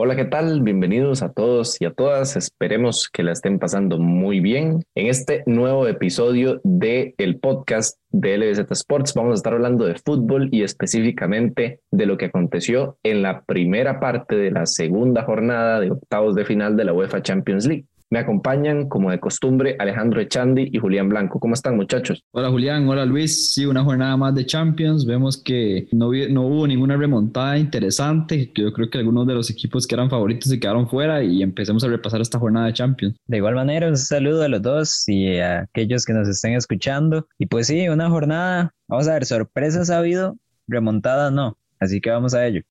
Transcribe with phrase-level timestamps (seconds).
[0.00, 0.62] Hola, ¿qué tal?
[0.62, 2.36] Bienvenidos a todos y a todas.
[2.36, 4.84] Esperemos que la estén pasando muy bien.
[4.94, 9.96] En este nuevo episodio del el podcast de LBZ Sports vamos a estar hablando de
[9.96, 15.80] fútbol y específicamente de lo que aconteció en la primera parte de la segunda jornada
[15.80, 17.86] de octavos de final de la UEFA Champions League.
[18.10, 21.38] Me acompañan, como de costumbre, Alejandro Echandi y Julián Blanco.
[21.38, 22.24] ¿Cómo están, muchachos?
[22.30, 22.88] Hola, Julián.
[22.88, 23.52] Hola, Luis.
[23.52, 25.04] Sí, una jornada más de Champions.
[25.04, 28.50] Vemos que no, no hubo ninguna remontada interesante.
[28.54, 31.84] Yo creo que algunos de los equipos que eran favoritos se quedaron fuera y empecemos
[31.84, 33.14] a repasar esta jornada de Champions.
[33.26, 37.26] De igual manera, un saludo a los dos y a aquellos que nos estén escuchando.
[37.38, 41.58] Y pues sí, una jornada, vamos a ver, sorpresas ha habido, remontadas no.
[41.78, 42.62] Así que vamos a ello.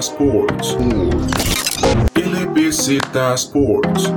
[0.00, 0.76] Sports.
[3.34, 4.12] Sports.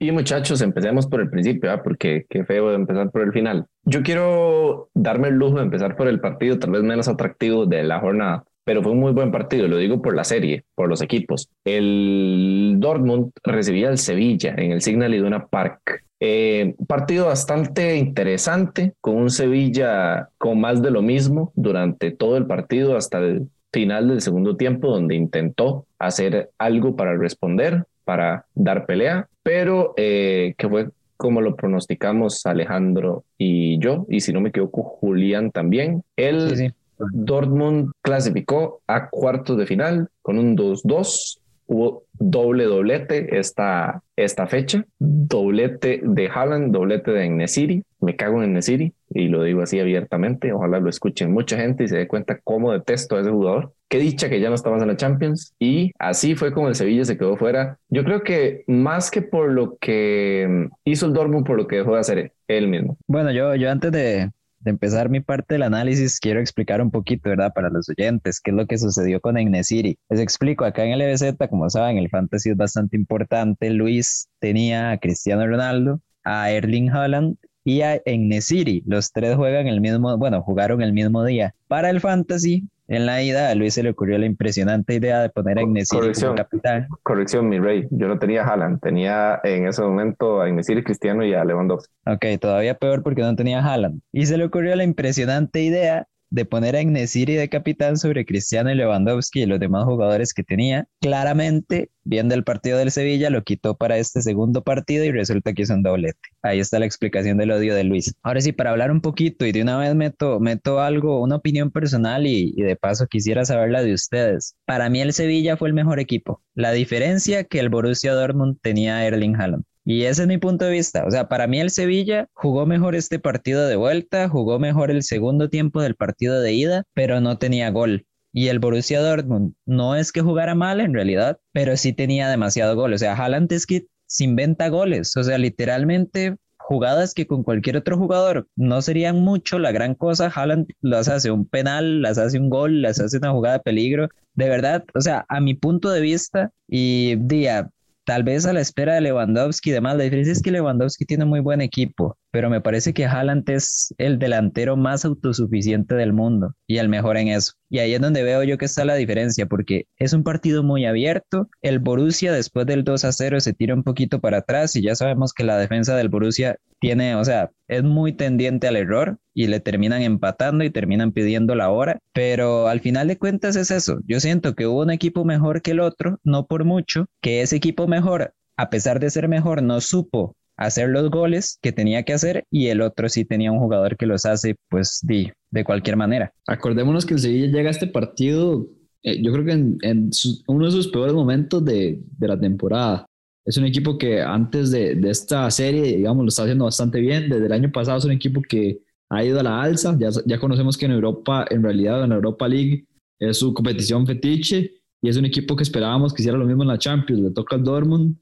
[0.00, 1.82] Y muchachos, empecemos por el principio, ¿ah?
[1.82, 3.66] porque qué feo de empezar por el final.
[3.84, 7.84] Yo quiero darme el lujo de empezar por el partido tal vez menos atractivo de
[7.84, 11.00] la jornada, pero fue un muy buen partido, lo digo por la serie, por los
[11.00, 11.48] equipos.
[11.64, 16.04] El Dortmund recibía al Sevilla en el Signal Iduna Park.
[16.20, 22.46] Eh, partido bastante interesante, con un Sevilla con más de lo mismo durante todo el
[22.46, 28.86] partido hasta el final del segundo tiempo donde intentó hacer algo para responder, para dar
[28.86, 30.88] pelea, pero eh, que fue
[31.18, 36.04] como lo pronosticamos Alejandro y yo, y si no me equivoco, Julián también.
[36.16, 41.38] El Dortmund clasificó a cuartos de final con un 2-2.
[41.68, 47.84] Hubo doble doblete esta, esta fecha, doblete de Haaland, doblete de Nesiri.
[48.00, 50.52] Me cago en Nesiri y lo digo así abiertamente.
[50.54, 53.74] Ojalá lo escuchen mucha gente y se dé cuenta cómo detesto a ese jugador.
[53.88, 55.54] Qué dicha que ya no estabas en la Champions.
[55.58, 57.78] Y así fue como el Sevilla se quedó fuera.
[57.90, 61.94] Yo creo que más que por lo que hizo el Dortmund, por lo que dejó
[61.94, 62.96] de hacer él mismo.
[63.06, 64.30] Bueno, yo, yo antes de,
[64.60, 67.52] de empezar mi parte del análisis, quiero explicar un poquito, ¿verdad?
[67.54, 69.98] Para los oyentes, qué es lo que sucedió con Enesiri.
[70.08, 73.70] Les explico, acá en el EBZ, como saben, el fantasy es bastante importante.
[73.70, 78.82] Luis tenía a Cristiano Ronaldo, a Erling Haaland y a Enesiri.
[78.86, 81.54] Los tres juegan el mismo, bueno, jugaron el mismo día.
[81.68, 85.28] Para el fantasy, en la ida a Luis se le ocurrió la impresionante idea de
[85.28, 86.88] poner a Ignesiri como capitán.
[87.02, 87.86] Corrección, mi rey.
[87.90, 91.92] Yo no tenía a Haaland, tenía en ese momento a Ignesiri, Cristiano y a Lewandowski.
[92.06, 94.00] Ok, todavía peor porque no tenía a Haaland.
[94.10, 98.70] Y se le ocurrió la impresionante idea de poner a Ignesiri de capitán sobre Cristiano
[98.70, 100.86] y Lewandowski y los demás jugadores que tenía.
[101.00, 105.62] Claramente, viendo el partido del Sevilla, lo quitó para este segundo partido y resulta que
[105.62, 106.18] es un doblete.
[106.42, 108.14] Ahí está la explicación del odio de Luis.
[108.22, 111.70] Ahora sí, para hablar un poquito y de una vez meto, meto algo, una opinión
[111.70, 114.54] personal y, y de paso quisiera saber la de ustedes.
[114.66, 116.42] Para mí el Sevilla fue el mejor equipo.
[116.54, 119.64] La diferencia que el Borussia Dortmund tenía Erling Haaland.
[119.90, 121.06] Y ese es mi punto de vista.
[121.06, 125.02] O sea, para mí el Sevilla jugó mejor este partido de vuelta, jugó mejor el
[125.02, 128.04] segundo tiempo del partido de ida, pero no tenía gol.
[128.30, 132.76] Y el Borussia Dortmund no es que jugara mal en realidad, pero sí tenía demasiado
[132.76, 132.92] gol.
[132.92, 135.16] O sea, Haaland es que se inventa goles.
[135.16, 140.30] O sea, literalmente jugadas que con cualquier otro jugador no serían mucho la gran cosa.
[140.34, 144.08] Haaland las hace un penal, las hace un gol, las hace una jugada de peligro.
[144.34, 147.70] De verdad, o sea, a mi punto de vista, y día,
[148.08, 149.98] tal vez a la espera de Lewandowski y demás.
[149.98, 153.94] La diferencia es que Lewandowski tiene muy buen equipo, pero me parece que Haaland es
[153.98, 157.52] el delantero más autosuficiente del mundo y el mejor en eso.
[157.70, 160.86] Y ahí es donde veo yo que está la diferencia, porque es un partido muy
[160.86, 161.48] abierto.
[161.62, 164.94] El Borussia después del 2 a 0 se tira un poquito para atrás y ya
[164.94, 169.48] sabemos que la defensa del Borussia tiene, o sea, es muy tendiente al error y
[169.48, 173.98] le terminan empatando y terminan pidiendo la hora, pero al final de cuentas es eso.
[174.06, 177.56] Yo siento que hubo un equipo mejor que el otro, no por mucho, que ese
[177.56, 182.12] equipo mejor, a pesar de ser mejor, no supo hacer los goles que tenía que
[182.12, 185.96] hacer y el otro sí tenía un jugador que los hace pues de, de cualquier
[185.96, 186.32] manera.
[186.46, 188.66] Acordémonos que el Sevilla llega a este partido,
[189.04, 190.10] eh, yo creo que en,
[190.48, 193.06] uno de sus peores momentos de, de, la temporada.
[193.44, 197.30] Es un equipo que antes de, de, esta serie, digamos, lo está haciendo bastante bien.
[197.30, 198.80] Desde el año pasado es un equipo que
[199.10, 199.96] ha ido a la alza.
[199.98, 202.84] Ya, ya conocemos que en Europa, en realidad en la Europa League,
[203.20, 206.68] es su competición fetiche y es un equipo que esperábamos que hiciera lo mismo en
[206.68, 207.22] la Champions.
[207.22, 208.16] Le toca al Dortmund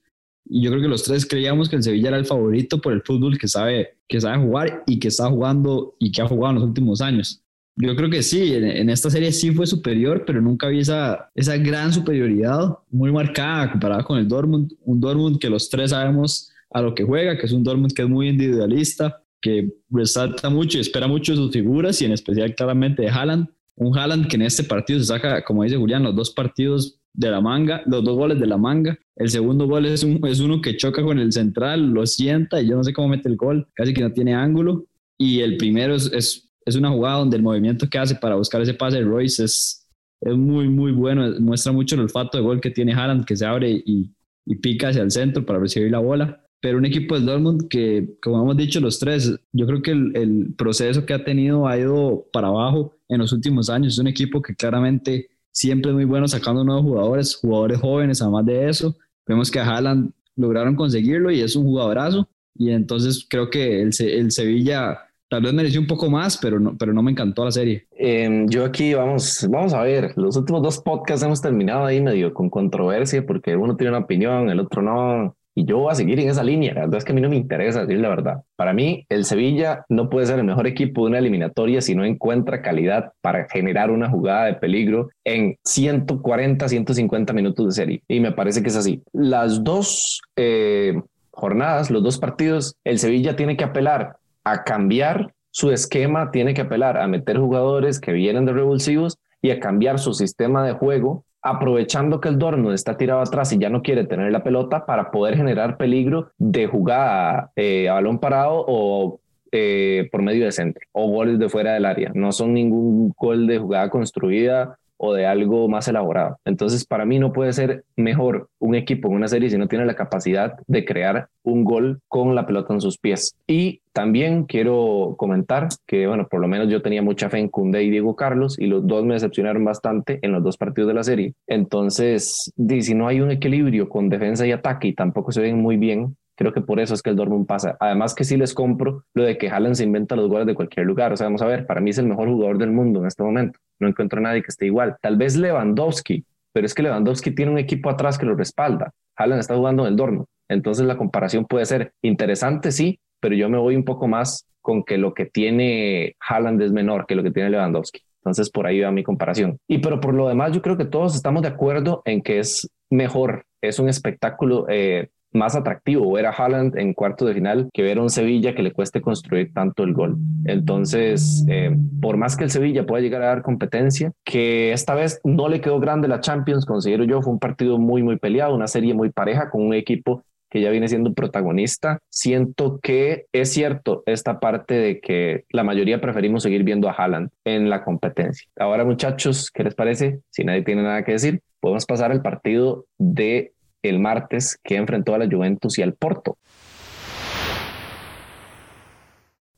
[0.49, 3.03] y yo creo que los tres creíamos que el Sevilla era el favorito por el
[3.03, 6.61] fútbol que sabe, que sabe jugar y que está jugando y que ha jugado en
[6.61, 7.43] los últimos años.
[7.79, 11.59] Yo creo que sí, en, esta serie sí fue superior, pero nunca vi esa, esa
[11.59, 14.73] gran superioridad muy marcada comparada con el Dortmund.
[14.81, 18.03] Un Dortmund que los tres sabemos a lo que juega, que es un Dortmund que
[18.03, 22.55] es muy individualista, que resalta mucho y espera mucho de sus figuras y en especial
[22.55, 23.49] claramente de Haaland.
[23.75, 27.31] Un Haaland que en este partido se saca, como dice Julián, los dos partidos de
[27.31, 28.99] la manga, los dos goles de la manga.
[29.17, 32.69] El segundo gol es, un, es uno que choca con el central, lo sienta y
[32.69, 34.85] yo no sé cómo mete el gol, casi que no tiene ángulo.
[35.19, 38.75] Y el primero es, es una jugada donde el movimiento que hace para buscar ese
[38.75, 39.89] pase de Royce es,
[40.21, 41.33] es muy, muy bueno.
[41.41, 44.11] Muestra mucho el olfato de gol que tiene Haaland, que se abre y,
[44.45, 46.43] y pica hacia el centro para recibir la bola.
[46.61, 50.13] Pero un equipo del Dortmund que, como hemos dicho los tres, yo creo que el,
[50.17, 53.95] el proceso que ha tenido ha ido para abajo en los últimos años.
[53.95, 58.45] Es un equipo que claramente siempre es muy bueno sacando nuevos jugadores, jugadores jóvenes, además
[58.45, 58.95] de eso.
[59.27, 62.29] Vemos que a Haaland lograron conseguirlo y es un jugadorazo.
[62.55, 66.77] Y entonces creo que el, el Sevilla Tal vez mereció un poco más, pero no,
[66.79, 67.89] pero no me encantó la serie.
[67.91, 72.33] Em, yo aquí vamos, vamos a ver, los últimos dos podcasts hemos terminado ahí medio
[72.33, 75.37] con controversia porque uno tiene una opinión, el otro no.
[75.59, 76.75] Y yo voy a seguir en esa línea.
[76.75, 78.43] La verdad es que a mí no me interesa decir la verdad.
[78.57, 82.05] Para mí, el Sevilla no puede ser el mejor equipo de una eliminatoria si no
[82.05, 88.03] encuentra calidad para generar una jugada de peligro en 140, 150 minutos de serie.
[88.07, 89.03] Y me parece que es así.
[89.15, 91.01] Las dos eh,
[91.31, 96.61] jornadas, los dos partidos, el Sevilla tiene que apelar a cambiar su esquema, tiene que
[96.61, 101.25] apelar a meter jugadores que vienen de revulsivos y a cambiar su sistema de juego,
[101.49, 105.11] aprovechando que el Dortmund está tirado atrás y ya no quiere tener la pelota para
[105.11, 109.21] poder generar peligro de jugada eh, a balón parado o
[109.53, 112.11] eh, por medio de centro o goles de fuera del área.
[112.15, 116.39] No son ningún gol de jugada construida o de algo más elaborado.
[116.45, 119.87] Entonces, para mí no puede ser mejor un equipo en una serie si no tiene
[119.87, 123.37] la capacidad de crear un gol con la pelota en sus pies.
[123.47, 127.83] Y también quiero comentar que, bueno, por lo menos yo tenía mucha fe en Kunde
[127.83, 131.03] y Diego Carlos y los dos me decepcionaron bastante en los dos partidos de la
[131.03, 131.35] serie.
[131.47, 135.77] Entonces, si no hay un equilibrio con defensa y ataque y tampoco se ven muy
[135.77, 137.77] bien, Creo que por eso es que el Dortmund pasa.
[137.81, 140.85] Además que sí les compro lo de que Haaland se inventa los goles de cualquier
[140.85, 141.13] lugar.
[141.13, 143.23] O sea, vamos a ver, para mí es el mejor jugador del mundo en este
[143.23, 143.59] momento.
[143.79, 144.97] No encuentro a nadie que esté igual.
[145.01, 148.93] Tal vez Lewandowski, pero es que Lewandowski tiene un equipo atrás que lo respalda.
[149.17, 150.27] Haaland está jugando en el Dortmund.
[150.49, 154.85] Entonces la comparación puede ser interesante, sí, pero yo me voy un poco más con
[154.85, 158.01] que lo que tiene Haaland es menor que lo que tiene Lewandowski.
[158.21, 159.59] Entonces por ahí va mi comparación.
[159.69, 162.69] Y pero por lo demás yo creo que todos estamos de acuerdo en que es
[162.91, 167.83] mejor, es un espectáculo eh, más atractivo ver a Haaland en cuarto de final que
[167.83, 170.17] ver a un Sevilla que le cueste construir tanto el gol.
[170.45, 175.21] Entonces, eh, por más que el Sevilla pueda llegar a dar competencia, que esta vez
[175.25, 178.67] no le quedó grande la Champions, considero yo, fue un partido muy, muy peleado, una
[178.67, 181.99] serie muy pareja con un equipo que ya viene siendo protagonista.
[182.09, 187.31] Siento que es cierto esta parte de que la mayoría preferimos seguir viendo a Haaland
[187.45, 188.49] en la competencia.
[188.57, 190.21] Ahora, muchachos, ¿qué les parece?
[190.31, 193.53] Si nadie tiene nada que decir, podemos pasar al partido de
[193.89, 196.39] el martes que enfrentó a la Juventus y al Porto.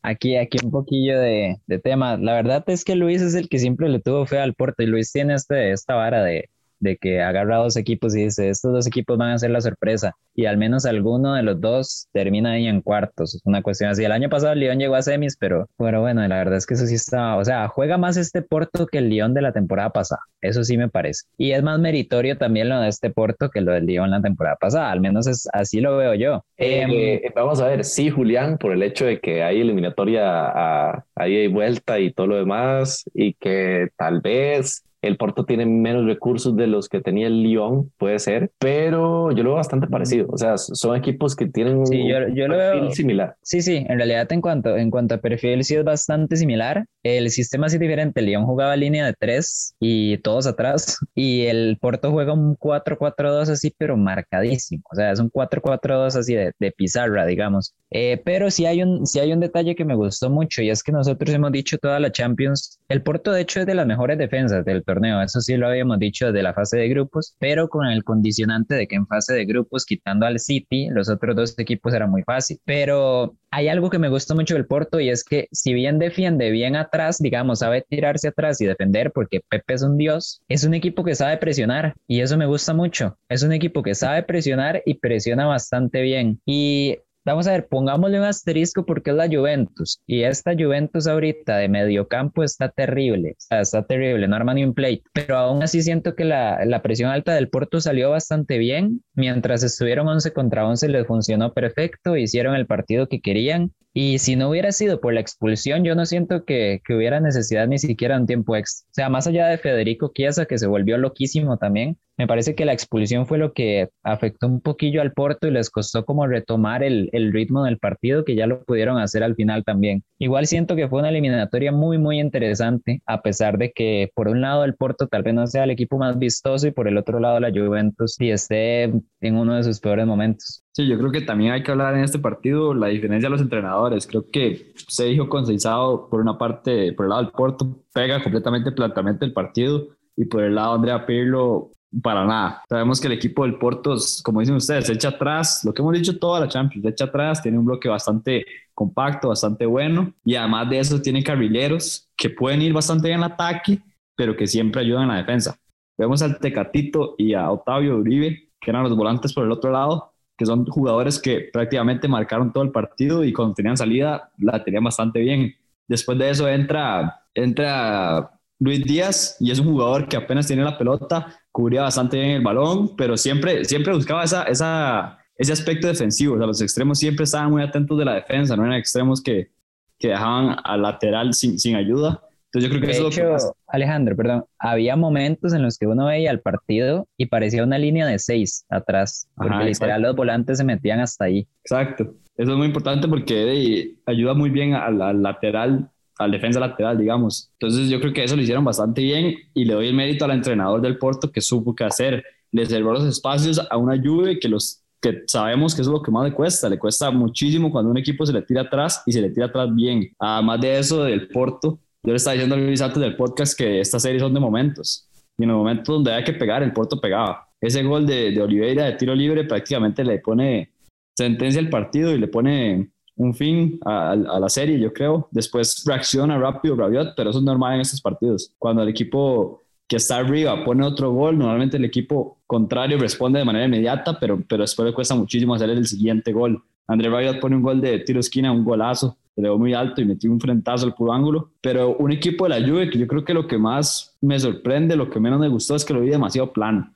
[0.02, 2.16] Aquí, aquí un poquillo de, de tema.
[2.16, 4.86] La verdad es que Luis es el que siempre le tuvo fe al Porto y
[4.86, 6.48] Luis tiene este, esta vara de,
[6.80, 10.14] de que agarra dos equipos y dice, estos dos equipos van a ser la sorpresa
[10.38, 13.34] y al menos alguno de los dos termina ahí en cuartos.
[13.34, 14.04] Es una cuestión así.
[14.04, 16.74] El año pasado el León llegó a semis, pero bueno, bueno, la verdad es que
[16.74, 19.90] eso sí está, o sea, juega más este Porto que el León de la temporada
[19.90, 20.20] pasada.
[20.40, 21.24] Eso sí me parece.
[21.36, 24.54] Y es más meritorio también lo de este Porto que lo del León la temporada
[24.54, 24.92] pasada.
[24.92, 26.44] Al menos es, así lo veo yo.
[26.56, 31.04] Em, eh, vamos a ver, sí, Julián, por el hecho de que hay eliminatoria a,
[31.16, 36.06] ahí hay vuelta y todo lo demás y que tal vez el Porto tiene menos
[36.06, 40.26] recursos de los que tenía el Lyon, puede ser, pero yo lo veo bastante parecido.
[40.30, 43.36] O sea, son equipos que tienen un perfil similar.
[43.42, 46.84] Sí, sí, en realidad en cuanto, en cuanto a perfil sí es bastante similar.
[47.02, 48.20] El sistema sí diferente.
[48.20, 53.48] El Lyon jugaba línea de tres y todos atrás y el Porto juega un 4-4-2
[53.50, 54.82] así, pero marcadísimo.
[54.90, 57.74] O sea, es un 4-4-2 así de, de, pizarra, digamos.
[57.90, 60.82] Eh, pero sí hay, un, sí hay un detalle que me gustó mucho y es
[60.82, 64.18] que nosotros hemos dicho toda la Champions, el Porto de hecho es de las mejores
[64.18, 67.86] defensas del torneo, eso sí lo habíamos dicho de la fase de grupos, pero con
[67.86, 71.92] el condicionante de que en fase de grupos, quitando al City, los otros dos equipos
[71.92, 72.58] era muy fácil.
[72.64, 76.50] Pero hay algo que me gusta mucho del Porto y es que si bien defiende
[76.50, 80.72] bien atrás, digamos, sabe tirarse atrás y defender porque Pepe es un dios, es un
[80.72, 83.18] equipo que sabe presionar y eso me gusta mucho.
[83.28, 86.40] Es un equipo que sabe presionar y presiona bastante bien.
[86.46, 86.96] Y
[87.28, 90.00] Vamos a ver, pongámosle un asterisco porque es la Juventus.
[90.06, 93.36] Y esta Juventus ahorita de mediocampo está terrible.
[93.50, 95.02] está terrible, no arma ni un plate.
[95.12, 99.02] Pero aún así siento que la, la, presión alta del Porto salió bastante bien.
[99.12, 102.16] Mientras estuvieron 11 contra 11 les funcionó perfecto.
[102.16, 103.74] Hicieron el partido que querían.
[103.92, 107.68] Y si no hubiera sido por la expulsión, yo no siento que, que hubiera necesidad
[107.68, 108.88] ni siquiera de un tiempo extra.
[108.88, 112.64] O sea, más allá de Federico Chiesa, que se volvió loquísimo también, Me parece que
[112.64, 116.82] la expulsión fue lo que afectó un poquillo al Porto y les costó como retomar
[116.82, 120.02] el, el ritmo del partido, que ya lo pudieron hacer al final también.
[120.18, 124.40] Igual siento que fue una eliminatoria muy, muy interesante, a pesar de que por un
[124.40, 127.20] lado el Porto tal vez no sea el equipo más vistoso y por el otro
[127.20, 130.64] lado la Juventus y esté en uno de sus peores momentos.
[130.72, 133.40] Sí, yo creo que también hay que hablar en este partido la diferencia de los
[133.40, 134.08] entrenadores.
[134.08, 138.70] Creo que se dijo Conceição por una parte, por el lado del Porto, pega completamente
[138.70, 141.70] el planteamiento del partido y por el lado Andrea Pirlo
[142.02, 142.62] para nada.
[142.68, 145.94] Sabemos que el equipo del Porto, como dicen ustedes, se echa atrás, lo que hemos
[145.94, 150.34] dicho toda la Champions, se echa atrás, tiene un bloque bastante compacto, bastante bueno, y
[150.34, 153.80] además de eso tiene carrileros que pueden ir bastante bien al ataque,
[154.14, 155.58] pero que siempre ayudan en la defensa.
[155.96, 160.12] Vemos al Tecatito y a Octavio Uribe, que eran los volantes por el otro lado,
[160.36, 164.84] que son jugadores que prácticamente marcaron todo el partido y cuando tenían salida la tenían
[164.84, 165.54] bastante bien.
[165.88, 168.30] Después de eso entra, entra
[168.60, 172.40] Luis Díaz y es un jugador que apenas tiene la pelota, cubría bastante bien el
[172.40, 176.36] balón, pero siempre, siempre buscaba esa, esa, ese aspecto defensivo.
[176.36, 179.50] O sea, los extremos siempre estaban muy atentos de la defensa, no eran extremos que,
[179.98, 182.22] que dejaban al lateral sin, sin ayuda.
[182.44, 186.06] Entonces yo creo que de eso hecho, Alejandro, perdón, había momentos en los que uno
[186.06, 190.58] veía el partido y parecía una línea de seis atrás, porque Ajá, literal los volantes
[190.58, 191.48] se metían hasta ahí.
[191.64, 192.14] Exacto.
[192.36, 197.50] Eso es muy importante porque ayuda muy bien al, al lateral, al defensa lateral, digamos.
[197.54, 200.32] Entonces yo creo que eso lo hicieron bastante bien y le doy el mérito al
[200.32, 202.24] entrenador del Porto que supo qué hacer.
[202.50, 206.02] Le cerró los espacios a una Juve que los que sabemos que eso es lo
[206.02, 209.12] que más le cuesta, le cuesta muchísimo cuando un equipo se le tira atrás y
[209.12, 210.10] se le tira atrás bien.
[210.18, 213.80] Además de eso, del Porto, yo le estaba diciendo a Luis antes del podcast que
[213.80, 215.08] estas series son de momentos.
[215.38, 217.46] Y en el momento donde hay que pegar, el Porto pegaba.
[217.60, 220.72] Ese gol de, de Oliveira de tiro libre prácticamente le pone
[221.16, 225.28] sentencia al partido y le pone un fin a, a, la serie, yo creo.
[225.30, 228.52] Después reacciona rápido Rabiot, pero eso es normal en estos partidos.
[228.58, 233.44] Cuando el equipo que está arriba pone otro gol, normalmente el equipo contrario responde de
[233.44, 236.62] manera inmediata, pero, pero después le cuesta muchísimo hacer el siguiente gol.
[236.86, 240.04] André Rabiot pone un gol de tiro esquina, un golazo, se le muy alto y
[240.04, 241.52] metió un frentazo al puro ángulo.
[241.60, 244.96] Pero un equipo de la Juve que yo creo que lo que más me sorprende,
[244.96, 246.92] lo que menos me gustó es que lo vi demasiado plano.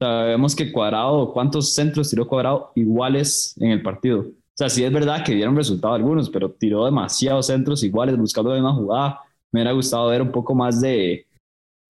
[0.00, 4.26] Sabemos que Cuadrado, ¿cuántos centros tiró Cuadrado iguales en el partido?
[4.54, 8.50] O sea, sí es verdad que dieron resultado algunos, pero tiró demasiados centros iguales buscando
[8.50, 9.20] la misma jugada.
[9.50, 11.26] Me hubiera gustado ver un poco más de,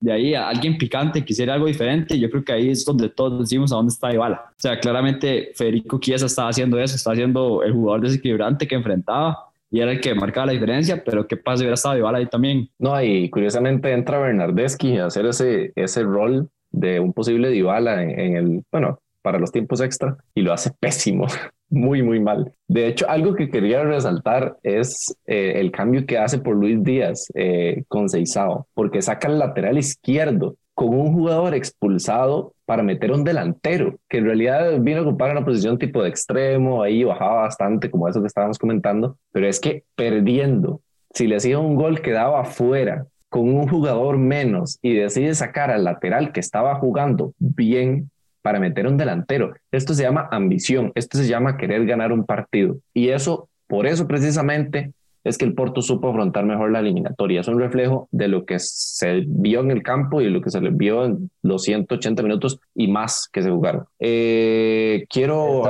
[0.02, 2.18] de ahí a alguien picante, quisiera algo diferente.
[2.18, 4.44] Yo creo que ahí es donde todos decimos a dónde está Dybala.
[4.50, 9.46] O sea, claramente Federico Chiesa estaba haciendo eso, estaba haciendo el jugador desequilibrante que enfrentaba
[9.70, 12.26] y era el que marcaba la diferencia, pero ¿qué pasa si hubiera estado Dybala ahí
[12.26, 12.68] también?
[12.78, 18.20] No, y curiosamente entra Bernardeschi a hacer ese, ese rol de un posible Dybala en,
[18.20, 21.26] en el, bueno, para los tiempos extra y lo hace pésimo,
[21.72, 22.52] muy, muy mal.
[22.68, 27.26] De hecho, algo que quería resaltar es eh, el cambio que hace por Luis Díaz
[27.34, 33.24] eh, con Seizao, porque saca el lateral izquierdo con un jugador expulsado para meter un
[33.24, 37.90] delantero, que en realidad vino a ocupar una posición tipo de extremo, ahí bajaba bastante,
[37.90, 40.80] como eso que estábamos comentando, pero es que perdiendo,
[41.12, 45.84] si le hacía un gol quedaba afuera con un jugador menos y decide sacar al
[45.84, 48.10] lateral que estaba jugando bien
[48.42, 49.54] para meter un delantero.
[49.70, 52.78] Esto se llama ambición, esto se llama querer ganar un partido.
[52.92, 54.92] Y eso, por eso precisamente,
[55.24, 57.40] es que el Porto supo afrontar mejor la eliminatoria.
[57.40, 60.60] Es un reflejo de lo que se vio en el campo y lo que se
[60.60, 63.84] le vio en los 180 minutos y más que se jugaron.
[64.00, 65.62] Eh, quiero...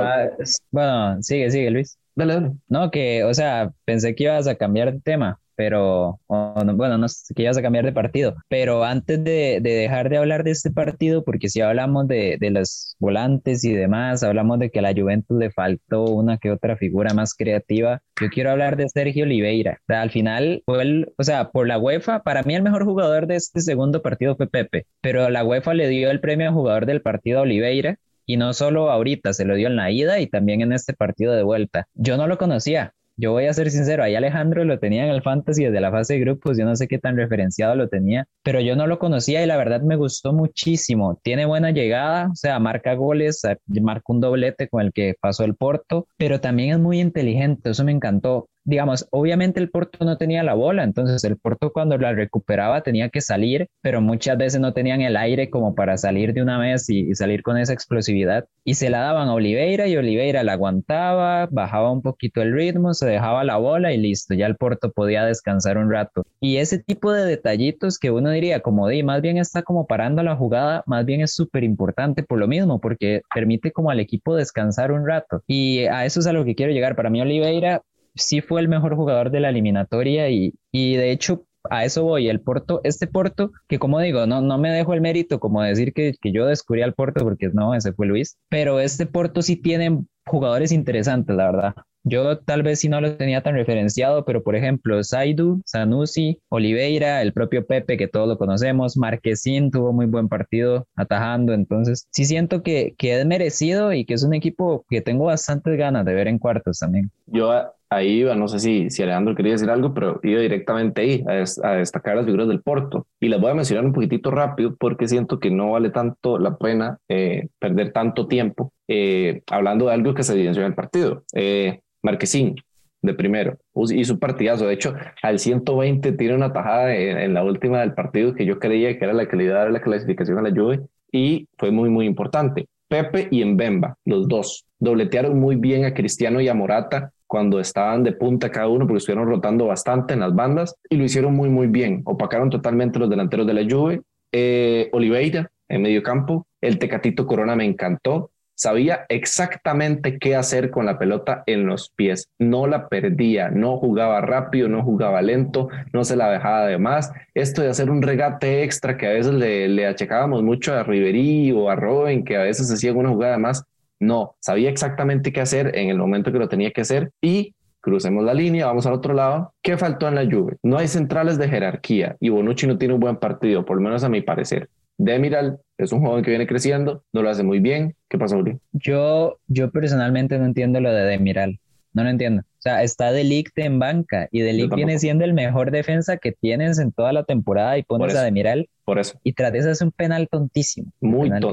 [0.71, 1.97] Bueno, sigue, sigue, Luis.
[2.15, 2.51] Dale, dale.
[2.67, 7.07] No, que, o sea, pensé que ibas a cambiar de tema, pero, no, bueno, no
[7.07, 10.51] sé, que ibas a cambiar de partido, pero antes de, de, dejar de hablar de
[10.51, 14.81] este partido, porque si hablamos de, de los volantes y demás, hablamos de que a
[14.81, 19.23] la Juventus le faltó una que otra figura más creativa, yo quiero hablar de Sergio
[19.23, 19.79] Oliveira.
[19.87, 23.37] Al final fue el, o sea, por la UEFA, para mí el mejor jugador de
[23.37, 27.01] este segundo partido fue Pepe, pero la UEFA le dio el premio a jugador del
[27.01, 30.59] partido a Oliveira y no solo ahorita, se lo dio en la ida y también
[30.59, 31.87] en este partido de vuelta.
[31.93, 35.21] Yo no lo conocía, yo voy a ser sincero, ahí Alejandro lo tenía en el
[35.21, 38.59] fantasy desde la fase de grupos, yo no sé qué tan referenciado lo tenía, pero
[38.59, 41.19] yo no lo conocía y la verdad me gustó muchísimo.
[41.23, 45.55] Tiene buena llegada, o sea, marca goles, marca un doblete con el que pasó el
[45.55, 48.47] Porto, pero también es muy inteligente, eso me encantó.
[48.65, 53.09] Digamos, obviamente el Porto no tenía la bola, entonces el Porto cuando la recuperaba tenía
[53.09, 56.89] que salir, pero muchas veces no tenían el aire como para salir de una vez
[56.89, 58.45] y, salir con esa explosividad.
[58.63, 62.93] Y se la daban a Oliveira y Oliveira la aguantaba, bajaba un poquito el ritmo,
[62.93, 66.25] se dejaba la bola y listo, ya el Porto podía descansar un rato.
[66.39, 70.23] Y ese tipo de detallitos que uno diría como di, más bien está como parando
[70.23, 74.35] la jugada, más bien es súper importante por lo mismo, porque permite como al equipo
[74.35, 75.43] descansar un rato.
[75.47, 76.95] Y a eso es a lo que quiero llegar.
[76.95, 77.81] Para mí Oliveira
[78.15, 82.27] sí fue el mejor jugador de la eliminatoria y, y de hecho a eso voy,
[82.27, 85.93] el Porto, este Porto, que como digo, no, no me dejo el mérito como decir
[85.93, 89.55] que, que yo descubrí al Porto, porque no, ese fue Luis, pero este Porto sí
[89.55, 91.75] tiene jugadores interesantes, la verdad.
[92.03, 97.21] Yo tal vez sí no lo tenía tan referenciado, pero por ejemplo, Saidu, Sanusi, Oliveira,
[97.21, 102.25] el propio Pepe, que todos lo conocemos, Marquesín tuvo muy buen partido atajando, entonces sí
[102.25, 106.13] siento que, que es merecido y que es un equipo que tengo bastantes ganas de
[106.13, 107.09] ver en cuartos también.
[107.27, 107.51] Yo
[107.89, 111.67] ahí iba, no sé si, si Alejandro quería decir algo, pero iba directamente ahí a,
[111.67, 113.07] a, destacar las figuras del Porto.
[113.19, 116.57] Y las voy a mencionar un poquitito rápido porque siento que no vale tanto la
[116.57, 121.23] pena eh, perder tanto tiempo eh, hablando de algo que se evidenció en el partido.
[121.33, 122.55] Eh, Marquesín,
[123.01, 123.57] de primero,
[123.91, 124.67] hizo un partidazo.
[124.67, 128.97] De hecho, al 120 tiene una tajada en, la última del partido que yo creía
[128.97, 130.81] que era la que le iba la clasificación a la Juve
[131.11, 132.67] y fue muy, muy importante.
[132.87, 138.03] Pepe y Mbemba, los dos, dobletearon muy bien a Cristiano y a Morata cuando estaban
[138.03, 141.49] de punta cada uno porque estuvieron rotando bastante en las bandas y lo hicieron muy,
[141.49, 142.01] muy bien.
[142.05, 144.01] Opacaron totalmente los delanteros de la Juve.
[144.31, 148.31] Eh, Oliveira en medio campo, el Tecatito Corona me encantó
[148.63, 152.29] sabía exactamente qué hacer con la pelota en los pies.
[152.39, 157.11] No la perdía, no jugaba rápido, no jugaba lento, no se la dejaba de más.
[157.33, 161.51] Esto de hacer un regate extra que a veces le, le achacábamos mucho a Riverí
[161.51, 163.65] o a Robin, que a veces hacía una jugada más,
[163.99, 168.23] no, sabía exactamente qué hacer en el momento que lo tenía que hacer y crucemos
[168.23, 169.53] la línea, vamos al otro lado.
[169.61, 170.55] ¿Qué faltó en la Juve?
[170.63, 174.05] No hay centrales de jerarquía y Bonucci no tiene un buen partido, por lo menos
[174.05, 174.69] a mi parecer.
[174.97, 177.95] Demiral es un joven que viene creciendo, no lo hace muy bien.
[178.09, 178.57] ¿Qué pasa, Uri?
[178.71, 181.59] Yo, yo personalmente no entiendo lo de Demiral.
[181.93, 182.41] No lo entiendo.
[182.41, 186.79] O sea, está Delict en banca y Delict viene siendo el mejor defensa que tienes
[186.79, 188.67] en toda la temporada y pones a Demiral.
[188.83, 189.19] Por eso.
[189.23, 190.91] Y tras de eso es un penal tontísimo.
[191.01, 191.51] Muy tonto.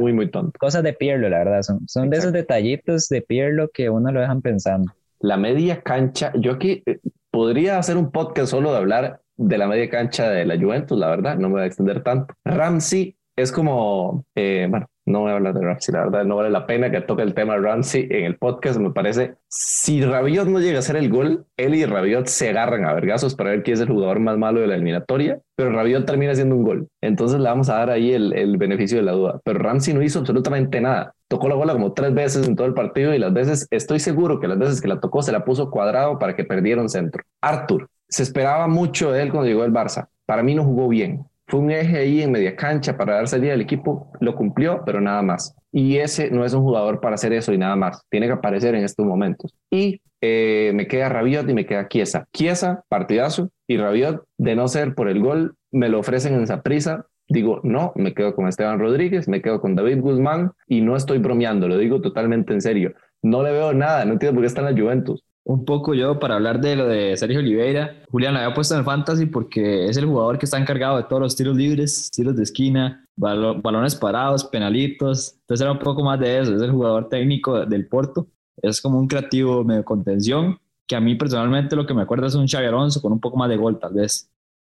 [0.00, 0.58] muy, muy tonto.
[0.58, 1.62] Cosas de Pirlo, la verdad.
[1.62, 4.92] Son, son de esos detallitos de Pirlo que uno lo dejan pensando.
[5.18, 9.66] La media cancha, yo aquí eh, podría hacer un podcast solo de hablar de la
[9.66, 12.34] media cancha de la Juventus, la verdad, no me voy a extender tanto.
[12.44, 16.50] Ramsey es como, eh, bueno, no voy a hablar de Ramsey, la verdad, no vale
[16.50, 19.36] la pena que toque el tema de Ramsey en el podcast, me parece.
[19.46, 23.34] Si Rabiot no llega a hacer el gol, él y Rabiot se agarran a vergazos
[23.36, 26.56] para ver quién es el jugador más malo de la eliminatoria, pero Rabiot termina haciendo
[26.56, 26.88] un gol.
[27.00, 29.40] Entonces le vamos a dar ahí el, el beneficio de la duda.
[29.44, 31.14] Pero Ramsey no hizo absolutamente nada.
[31.28, 34.40] Tocó la bola como tres veces en todo el partido y las veces, estoy seguro
[34.40, 37.22] que las veces que la tocó se la puso cuadrado para que perdiera un centro.
[37.40, 40.08] Arthur, se esperaba mucho de él cuando llegó el Barça.
[40.26, 41.24] Para mí no jugó bien.
[41.48, 45.00] Fue un eje ahí en media cancha para dar salida al equipo, lo cumplió, pero
[45.00, 45.54] nada más.
[45.70, 48.02] Y ese no es un jugador para hacer eso y nada más.
[48.10, 49.54] Tiene que aparecer en estos momentos.
[49.70, 52.26] Y eh, me queda Rabiot y me queda Chiesa.
[52.32, 56.62] Chiesa, partidazo, y Rabiot, de no ser por el gol, me lo ofrecen en esa
[56.62, 57.06] prisa.
[57.28, 61.18] Digo, no, me quedo con Esteban Rodríguez, me quedo con David Guzmán y no estoy
[61.18, 62.94] bromeando, lo digo totalmente en serio.
[63.22, 66.18] No le veo nada, no entiendo por qué está en la Juventus un poco yo
[66.18, 68.02] para hablar de lo de Sergio Oliveira.
[68.10, 71.04] Julián lo había puesto en el fantasy porque es el jugador que está encargado de
[71.04, 75.36] todos los tiros libres, tiros de esquina, balones parados, penalitos.
[75.42, 76.56] Entonces era un poco más de eso.
[76.56, 78.26] Es el jugador técnico del Porto.
[78.60, 82.34] Es como un creativo medio contención que a mí personalmente lo que me acuerda es
[82.34, 84.28] un Xavi Alonso con un poco más de gol tal vez.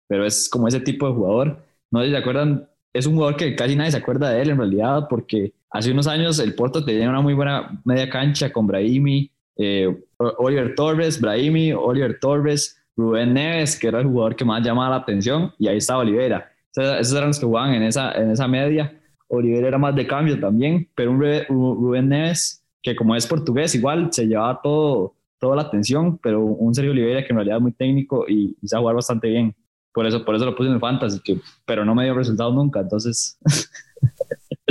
[0.08, 1.58] Pero es como ese tipo de jugador.
[1.90, 4.48] No sé si se acuerdan, es un jugador que casi nadie se acuerda de él
[4.48, 8.66] en realidad porque hace unos años el Porto tenía una muy buena media cancha con
[8.66, 14.62] Brahimi, eh, Oliver Torres, Brahimi, Oliver Torres, Rubén Neves, que era el jugador que más
[14.62, 16.51] llamaba la atención, y ahí estaba Olivera.
[16.75, 18.99] Esos eran los que jugaban en esa, en esa media.
[19.29, 24.12] Olivera era más de cambio también, pero un Rubén Neves, que como es portugués, igual
[24.12, 27.73] se llevaba todo, toda la atención, pero un Sergio Olivera que en realidad es muy
[27.73, 29.55] técnico y, y sabe jugar bastante bien.
[29.93, 32.55] Por eso, por eso lo puse en el fantasy, que, pero no me dio resultados
[32.55, 33.38] nunca, entonces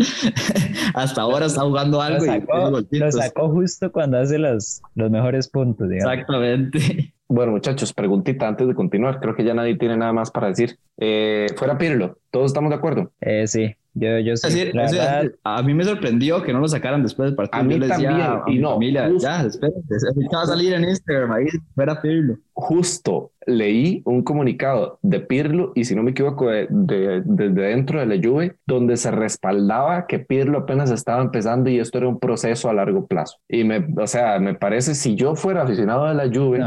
[0.93, 2.25] hasta ahora está jugando algo.
[2.91, 5.91] Lo sacó, justo cuando hace los, los mejores puntos.
[5.91, 7.13] Exactamente.
[7.31, 9.21] Bueno, muchachos, preguntita antes de continuar.
[9.21, 10.77] Creo que ya nadie tiene nada más para decir.
[10.97, 13.13] Eh, fuera Pirlo, ¿todos estamos de acuerdo?
[13.21, 13.73] Eh, sí.
[13.93, 14.71] Yo, yo sí,
[15.43, 17.61] a mí me sorprendió que no lo sacaran después del partido.
[17.61, 18.13] A mí también,
[18.47, 19.81] y no, familia, ya, espérate,
[20.33, 22.37] va a salir en Instagram, ahí fuera Pirlo.
[22.53, 28.05] Justo leí un comunicado de Pirlo, y si no me equivoco, desde de, dentro de
[28.05, 32.69] la Juve, donde se respaldaba que Pirlo apenas estaba empezando y esto era un proceso
[32.69, 33.39] a largo plazo.
[33.49, 36.61] Y me, o sea, me parece, si yo fuera aficionado de la Juve,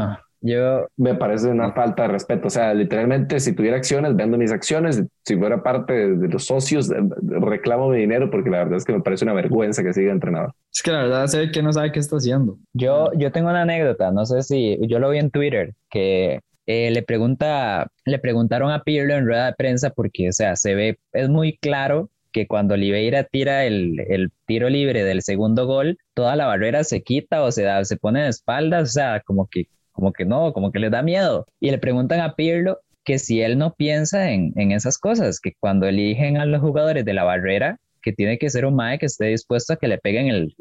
[0.45, 0.87] yo...
[0.97, 2.47] Me parece una falta de respeto.
[2.47, 5.03] O sea, literalmente, si tuviera acciones, vendo mis acciones.
[5.25, 6.89] Si fuera parte de, los socios,
[7.21, 10.53] reclamo mi dinero porque la verdad es que me parece una vergüenza que siga entrenador.
[10.73, 12.57] Es que la verdad sé que no sabe qué está haciendo.
[12.73, 16.91] Yo, yo tengo una anécdota, no sé si yo lo vi en Twitter, que eh,
[16.91, 20.97] le, pregunta, le preguntaron a Pirlo en rueda de prensa porque, o sea, se ve,
[21.13, 26.35] es muy claro que cuando Oliveira tira el, el, tiro libre del segundo gol, toda
[26.35, 29.67] la barrera se quita o se, da, se pone de espaldas, o sea, como que
[29.95, 31.45] como que no, como que les da miedo.
[31.59, 35.53] Y le preguntan a Pirlo que si él no piensa en, en esas cosas, que
[35.59, 39.07] cuando eligen a los jugadores de la barrera, que tiene que ser un mae que
[39.07, 40.55] esté dispuesto a que le peguen el,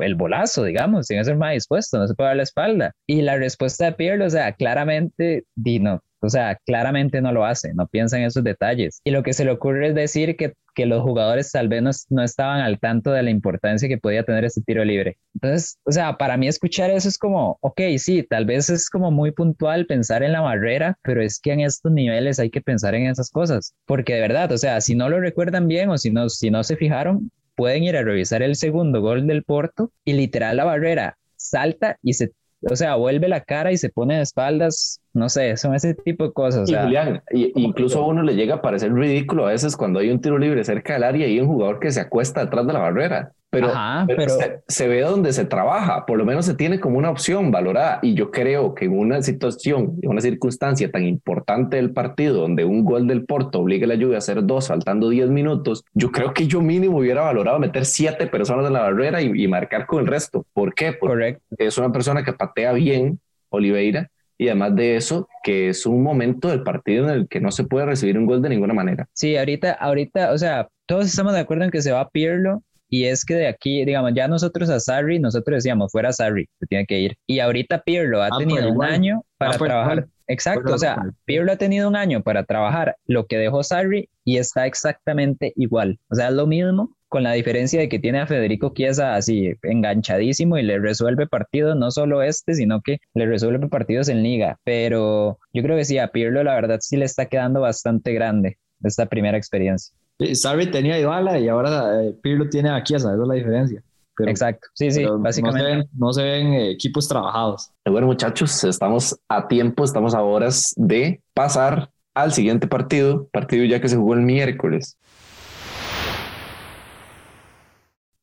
[0.00, 2.92] el, bolazo, digamos, tiene que ser más dispuesto, no se puede dar la espalda.
[3.08, 7.72] Y la respuesta de Pierre, o sea, claramente, Dino, o sea, claramente no lo hace,
[7.74, 9.00] no piensa en esos detalles.
[9.04, 11.90] Y lo que se le ocurre es decir que, que los jugadores tal vez no,
[12.10, 15.18] no, estaban al tanto de la importancia que podía tener ese tiro libre.
[15.34, 19.10] Entonces, o sea, para mí escuchar eso es como, ok, sí, tal vez es como
[19.10, 22.94] muy puntual pensar en la barrera, pero es que en estos niveles hay que pensar
[22.94, 23.74] en esas cosas.
[23.84, 26.64] Porque de verdad, o sea, si no lo recuerdan bien o si no, si no
[26.64, 31.18] se fijaron, pueden ir a revisar el segundo gol del Porto y literal la barrera
[31.36, 32.32] salta y se
[32.70, 36.24] o sea, vuelve la cara y se pone de espaldas, no sé, son ese tipo
[36.24, 36.68] de cosas.
[36.68, 40.10] Y Julián, y, incluso a uno le llega a parecer ridículo a veces cuando hay
[40.10, 42.72] un tiro libre cerca del área y hay un jugador que se acuesta detrás de
[42.72, 43.72] la barrera pero,
[44.06, 47.50] pero, Se, se, ve donde se trabaja, por lo menos se tiene como una opción
[47.50, 48.00] valorada.
[48.02, 52.64] Y yo creo que en una situación, en una circunstancia tan importante del partido, donde
[52.64, 56.10] un gol del Porto obliga a la lluvia a hacer dos, faltando 10 minutos, yo
[56.10, 59.86] creo que yo mínimo hubiera valorado meter siete personas en la barrera y, y marcar
[59.86, 60.44] con el resto.
[60.52, 60.92] ¿Por qué?
[60.92, 61.42] Porque Correcto.
[61.56, 66.48] es una persona que patea bien, Oliveira, y además de eso, que es un momento
[66.48, 69.08] del partido en el que no se puede recibir un gol de ninguna manera.
[69.12, 72.62] Sí, ahorita, ahorita, o sea, todos estamos de acuerdo en que se va a Pirlo
[72.88, 76.66] y es que de aquí, digamos, ya nosotros a Sarri, nosotros decíamos, fuera Sarri, se
[76.66, 77.16] tiene que ir.
[77.26, 79.98] Y ahorita Pirlo ha ah, tenido un año para ah, trabajar.
[79.98, 80.10] Igual.
[80.28, 84.38] Exacto, o sea, Pirlo ha tenido un año para trabajar lo que dejó Sarri y
[84.38, 86.00] está exactamente igual.
[86.08, 89.52] O sea, es lo mismo, con la diferencia de que tiene a Federico Chiesa así
[89.62, 94.58] enganchadísimo y le resuelve partidos, no solo este, sino que le resuelve partidos en liga.
[94.64, 98.58] Pero yo creo que sí, a Pirlo la verdad sí le está quedando bastante grande
[98.82, 99.94] esta primera experiencia.
[100.34, 103.82] Sarri tenía a Ibala y ahora eh, Pirlo tiene a Chiesa, esa es la diferencia.
[104.16, 105.62] Pero, Exacto, sí, sí, básicamente.
[105.62, 107.70] No se ven, no se ven equipos trabajados.
[107.84, 113.78] Bueno, muchachos, estamos a tiempo, estamos a horas de pasar al siguiente partido, partido ya
[113.78, 114.96] que se jugó el miércoles.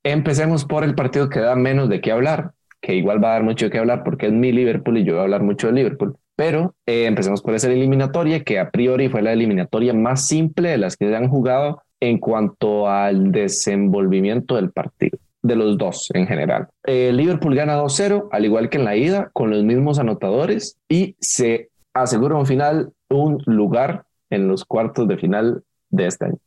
[0.04, 3.44] Empecemos por el partido que da menos de qué hablar, que igual va a dar
[3.44, 5.74] mucho de qué hablar porque es mi Liverpool y yo voy a hablar mucho de
[5.74, 6.18] Liverpool.
[6.36, 10.78] Pero eh, empecemos por esa eliminatoria, que a priori fue la eliminatoria más simple de
[10.78, 16.28] las que se han jugado en cuanto al desenvolvimiento del partido, de los dos en
[16.28, 16.68] general.
[16.84, 21.16] Eh, Liverpool gana 2-0, al igual que en la ida, con los mismos anotadores y
[21.22, 26.38] se asegura un final, un lugar en los cuartos de final de este año.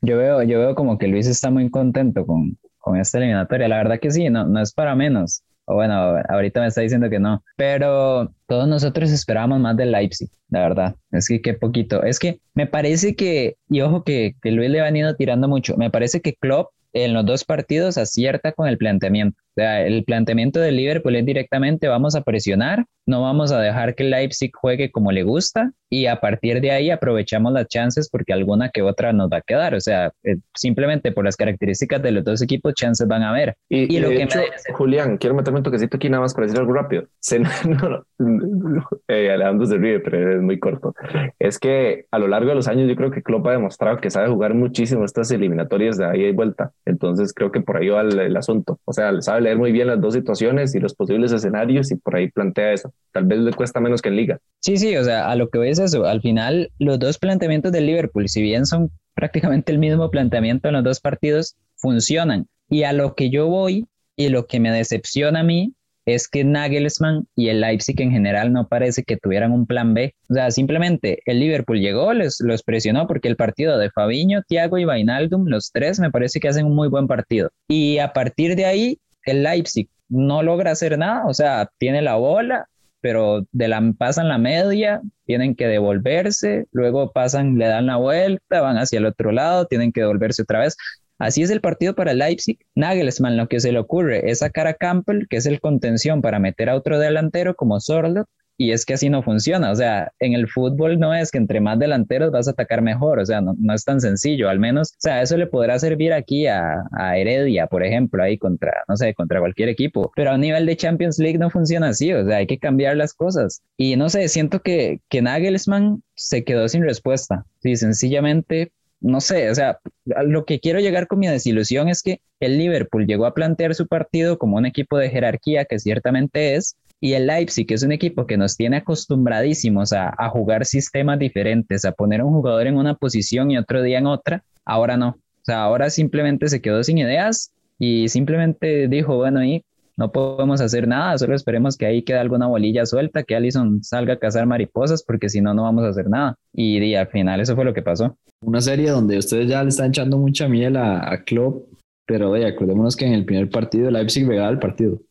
[0.00, 3.66] Yo veo, yo veo como que Luis está muy contento con, con esta eliminatoria.
[3.66, 5.42] La verdad que sí, no, no es para menos.
[5.66, 5.94] O bueno,
[6.28, 7.42] ahorita me está diciendo que no.
[7.56, 10.94] Pero todos nosotros esperábamos más del Leipzig, la verdad.
[11.10, 12.02] Es que qué poquito.
[12.02, 15.76] Es que me parece que, y ojo que, que Luis le ha venido tirando mucho,
[15.78, 19.36] me parece que Klopp en los dos partidos acierta con el planteamiento.
[19.56, 23.94] O sea, el planteamiento del Liverpool es directamente vamos a presionar, no vamos a dejar
[23.94, 28.32] que Leipzig juegue como le gusta y a partir de ahí aprovechamos las chances porque
[28.32, 29.74] alguna que otra nos va a quedar.
[29.74, 33.56] O sea, eh, simplemente por las características de los dos equipos, chances van a haber.
[33.68, 34.74] Y, y lo que hecho, me...
[34.74, 37.04] Julián, quiero meterme un toquecito aquí nada más para decir algo rápido.
[37.20, 40.94] Se, no, no, eh, Alejandro se ríe, pero es muy corto.
[41.38, 44.10] Es que a lo largo de los años yo creo que Klopp ha demostrado que
[44.10, 46.72] sabe jugar muchísimo estas eliminatorias de ahí y vuelta.
[46.84, 48.78] Entonces creo que por ahí va el, el asunto.
[48.84, 52.16] O sea, sabe leer muy bien las dos situaciones y los posibles escenarios y por
[52.16, 52.92] ahí plantea eso.
[53.12, 54.38] Tal vez le cuesta menos que en liga.
[54.60, 57.86] Sí, sí, o sea, a lo que ves eso, al final los dos planteamientos del
[57.86, 62.46] Liverpool, si bien son prácticamente el mismo planteamiento en los dos partidos, funcionan.
[62.68, 65.74] Y a lo que yo voy y lo que me decepciona a mí
[66.06, 70.14] es que Nagelsmann y el Leipzig en general no parece que tuvieran un plan B.
[70.28, 74.78] O sea, simplemente el Liverpool llegó, les, los presionó porque el partido de Fabiño, Thiago
[74.78, 77.50] y Vainaldum, los tres me parece que hacen un muy buen partido.
[77.68, 82.16] Y a partir de ahí, el Leipzig no logra hacer nada, o sea, tiene la
[82.16, 82.68] bola,
[83.00, 88.60] pero de la, pasan la media, tienen que devolverse, luego pasan, le dan la vuelta,
[88.60, 90.76] van hacia el otro lado, tienen que devolverse otra vez.
[91.18, 92.58] Así es el partido para Leipzig.
[92.74, 96.38] Nagelsmann lo que se le ocurre es sacar a Campbell, que es el contención para
[96.38, 99.70] meter a otro delantero como Sorlot, y es que así no funciona.
[99.70, 103.18] O sea, en el fútbol no es que entre más delanteros vas a atacar mejor.
[103.18, 104.48] O sea, no, no es tan sencillo.
[104.48, 108.38] Al menos, o sea, eso le podrá servir aquí a, a, Heredia, por ejemplo, ahí
[108.38, 110.12] contra, no sé, contra cualquier equipo.
[110.14, 112.12] Pero a nivel de Champions League no funciona así.
[112.12, 113.62] O sea, hay que cambiar las cosas.
[113.76, 117.44] Y no sé, siento que, que Nagelsmann se quedó sin respuesta.
[117.60, 118.72] Sí, sencillamente
[119.04, 123.06] no sé, o sea, lo que quiero llegar con mi desilusión es que el Liverpool
[123.06, 127.26] llegó a plantear su partido como un equipo de jerarquía que ciertamente es, y el
[127.26, 132.22] Leipzig, que es un equipo que nos tiene acostumbradísimos a, jugar sistemas diferentes, a poner
[132.22, 135.08] un jugador en una posición y otro día en otra, ahora no.
[135.10, 139.62] O sea, ahora simplemente se quedó sin ideas y simplemente dijo, bueno, y
[139.98, 144.14] no podemos hacer nada, solo esperemos que ahí quede alguna bolilla suelta, que Allison salga
[144.14, 146.36] a cazar mariposas, porque si no, no vamos a hacer nada.
[146.54, 148.16] Y, al final eso fue lo que pasó.
[148.40, 151.66] Una serie donde ustedes ya le están echando mucha miel a, a Klopp,
[152.06, 155.02] pero oye, acordémonos que en el primer partido Leipzig regala el partido.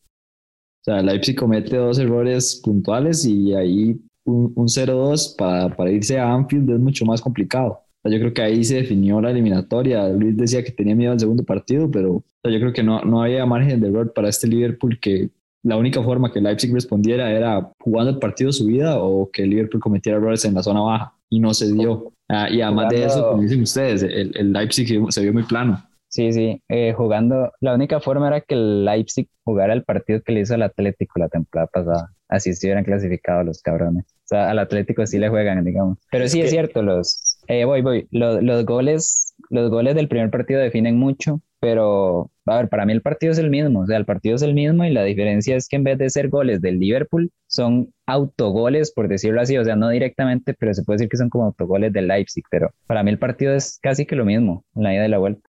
[0.86, 6.18] O sea, Leipzig comete dos errores puntuales y ahí un, un 0-2 para, para irse
[6.18, 7.80] a Anfield es mucho más complicado.
[8.04, 10.06] yo creo que ahí se definió la eliminatoria.
[10.08, 13.46] Luis decía que tenía miedo al segundo partido, pero yo creo que no, no había
[13.46, 15.30] margen de error para este Liverpool que
[15.62, 19.80] la única forma que Leipzig respondiera era jugando el partido su vida o que Liverpool
[19.80, 22.12] cometiera errores en la zona baja y no se dio.
[22.28, 25.82] Ah, y además de eso, como dicen ustedes, el, el Leipzig se vio muy plano.
[26.14, 30.30] Sí, sí, eh, jugando, la única forma era que el Leipzig jugara el partido que
[30.30, 34.04] le hizo al Atlético la temporada pasada, así estuvieran clasificados los cabrones.
[34.04, 35.98] O sea, al Atlético sí le juegan, digamos.
[36.12, 40.30] Pero sí es cierto, los, eh, voy, voy, los, los, goles, los goles del primer
[40.30, 43.96] partido definen mucho, pero, a ver, para mí el partido es el mismo, o sea,
[43.96, 46.60] el partido es el mismo y la diferencia es que en vez de ser goles
[46.60, 51.08] del Liverpool, son autogoles, por decirlo así, o sea, no directamente, pero se puede decir
[51.08, 54.24] que son como autogoles del Leipzig, pero para mí el partido es casi que lo
[54.24, 55.50] mismo en la ida y la vuelta.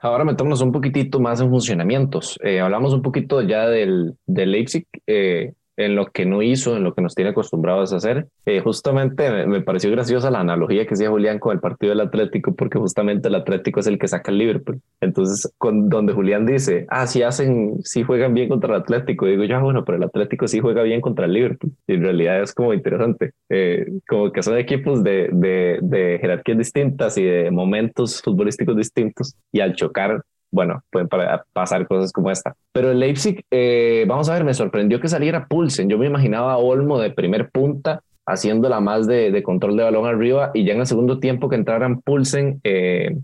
[0.00, 2.38] Ahora metámonos un poquitito más en funcionamientos.
[2.44, 4.86] Eh, hablamos un poquito ya del, Leipzig.
[5.06, 8.26] Eh, en lo que no hizo, en lo que nos tiene acostumbrados a hacer.
[8.46, 12.54] Eh, justamente me, pareció graciosa la analogía que hacía Julián con el partido del Atlético,
[12.54, 14.80] porque justamente el Atlético es el que saca el Liverpool.
[15.00, 19.44] Entonces, con, donde Julián dice, ah, si hacen, si juegan bien contra el Atlético, digo
[19.44, 21.70] yo, ah, bueno, pero el Atlético sí juega bien contra el Liverpool.
[21.86, 26.58] Y en realidad es como interesante, eh, como que son equipos de, de, de jerarquías
[26.58, 31.08] distintas y de momentos futbolísticos distintos, y al chocar bueno, pueden
[31.52, 32.54] pasar cosas como esta.
[32.72, 35.88] Pero el Leipzig, eh, vamos a ver, me sorprendió que saliera Pulsen.
[35.88, 40.50] Yo me imaginaba a Olmo de primer punta, haciéndola más de, control de balón arriba,
[40.54, 43.16] y ya en el segundo tiempo que entraran Pulsen, eh,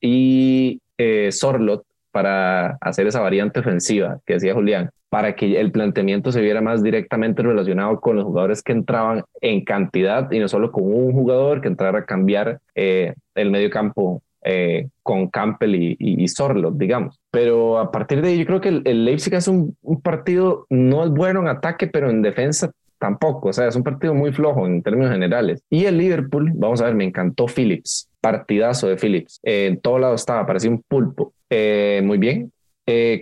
[0.00, 6.32] y eh, Sorlot para hacer esa variante ofensiva que decía Julián, para que el planteamiento
[6.32, 10.70] se viera más directamente relacionado con los jugadores que entraban en cantidad y no solo
[10.70, 15.96] con un jugador que entrara a cambiar eh, el medio campo eh, con Campbell y,
[15.98, 16.26] y,
[16.74, 17.20] digamos.
[17.30, 21.10] Pero a partir de ahí, yo creo que el, Leipzig es un, partido, no es
[21.10, 23.48] bueno en ataque, pero en defensa tampoco.
[23.48, 25.62] O sea, es un partido muy flojo en términos generales.
[25.70, 29.40] Y el Liverpool, vamos a ver, me encantó Phillips, partidazo de Phillips.
[29.42, 31.32] Eh, en todo lado estaba, parecía un pulpo.
[31.50, 32.52] Eh, muy bien.
[32.86, 33.20] Eh,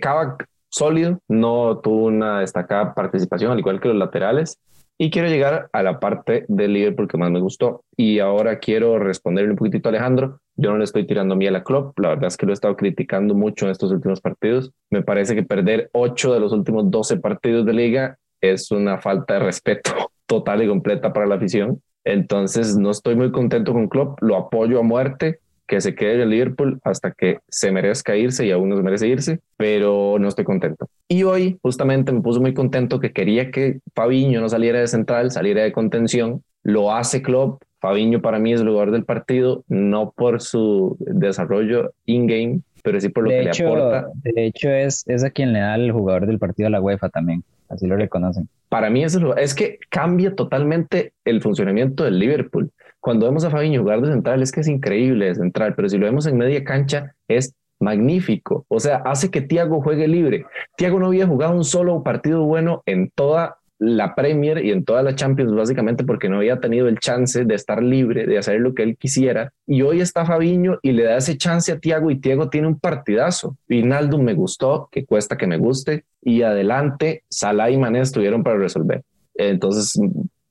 [0.69, 4.59] sólido, no tuvo una destacada participación, al igual que los laterales.
[4.99, 7.83] Y quiero llegar a la parte del Liverpool que más me gustó.
[7.95, 10.39] Y ahora quiero responderle un poquitito a Alejandro.
[10.59, 11.97] Yo no le estoy tirando miel a Klopp.
[11.99, 14.71] La verdad es que lo he estado criticando mucho en estos últimos partidos.
[14.89, 19.35] Me parece que perder 8 de los últimos 12 partidos de liga es una falta
[19.35, 19.91] de respeto
[20.25, 21.81] total y completa para la afición.
[22.03, 24.19] Entonces no estoy muy contento con Klopp.
[24.21, 28.45] Lo apoyo a muerte que se quede en el Liverpool hasta que se merezca irse
[28.45, 30.89] y aún no se merece irse, pero no estoy contento.
[31.09, 35.29] Y hoy justamente me puso muy contento que quería que Fabiño no saliera de central,
[35.29, 36.41] saliera de contención.
[36.67, 37.63] Lo hace Klopp.
[37.79, 43.09] Fabiño para mí es el jugador del partido, no por su desarrollo in-game, pero sí
[43.09, 44.07] por lo que le aporta.
[44.23, 47.09] De hecho, es, es a quien le da el jugador del partido a la UEFA
[47.09, 47.43] también.
[47.69, 48.49] Así lo reconocen.
[48.69, 53.81] Para mí es, es que cambia totalmente el funcionamiento del Liverpool cuando vemos a Fabiño
[53.81, 56.65] jugar de central es que es increíble de central, pero si lo vemos en media
[56.65, 58.65] cancha es magnífico.
[58.67, 60.45] O sea, hace que Thiago juegue libre.
[60.75, 65.03] Thiago no había jugado un solo partido bueno en toda la Premier y en toda
[65.03, 68.73] la Champions, básicamente porque no había tenido el chance de estar libre, de hacer lo
[68.73, 69.53] que él quisiera.
[69.65, 72.79] Y hoy está Fabiño y le da ese chance a Thiago y Thiago tiene un
[72.79, 73.55] partidazo.
[73.67, 76.05] Vinaldo me gustó, que cuesta que me guste.
[76.21, 79.03] Y adelante, Salah y Mané estuvieron para resolver.
[79.35, 79.93] Entonces,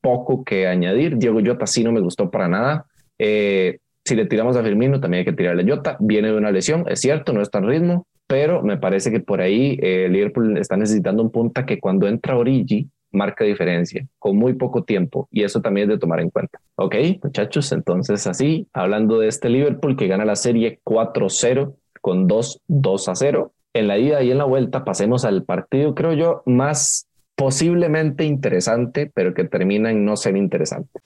[0.00, 1.16] poco que añadir.
[1.16, 2.86] Diego Jota sí no me gustó para nada.
[3.18, 5.96] Eh, si le tiramos a Firmino, también hay que tirarle a Jota.
[5.98, 9.40] Viene de una lesión, es cierto, no está en ritmo, pero me parece que por
[9.40, 14.54] ahí eh, Liverpool está necesitando un punta que cuando entra Origi marca diferencia con muy
[14.54, 16.60] poco tiempo y eso también es de tomar en cuenta.
[16.76, 23.08] Ok, muchachos, entonces así, hablando de este Liverpool que gana la serie 4-0 con 2-2
[23.08, 23.52] a 0.
[23.74, 29.10] En la ida y en la vuelta pasemos al partido, creo yo, más posiblemente interesante,
[29.12, 31.00] pero que termina en no ser interesante.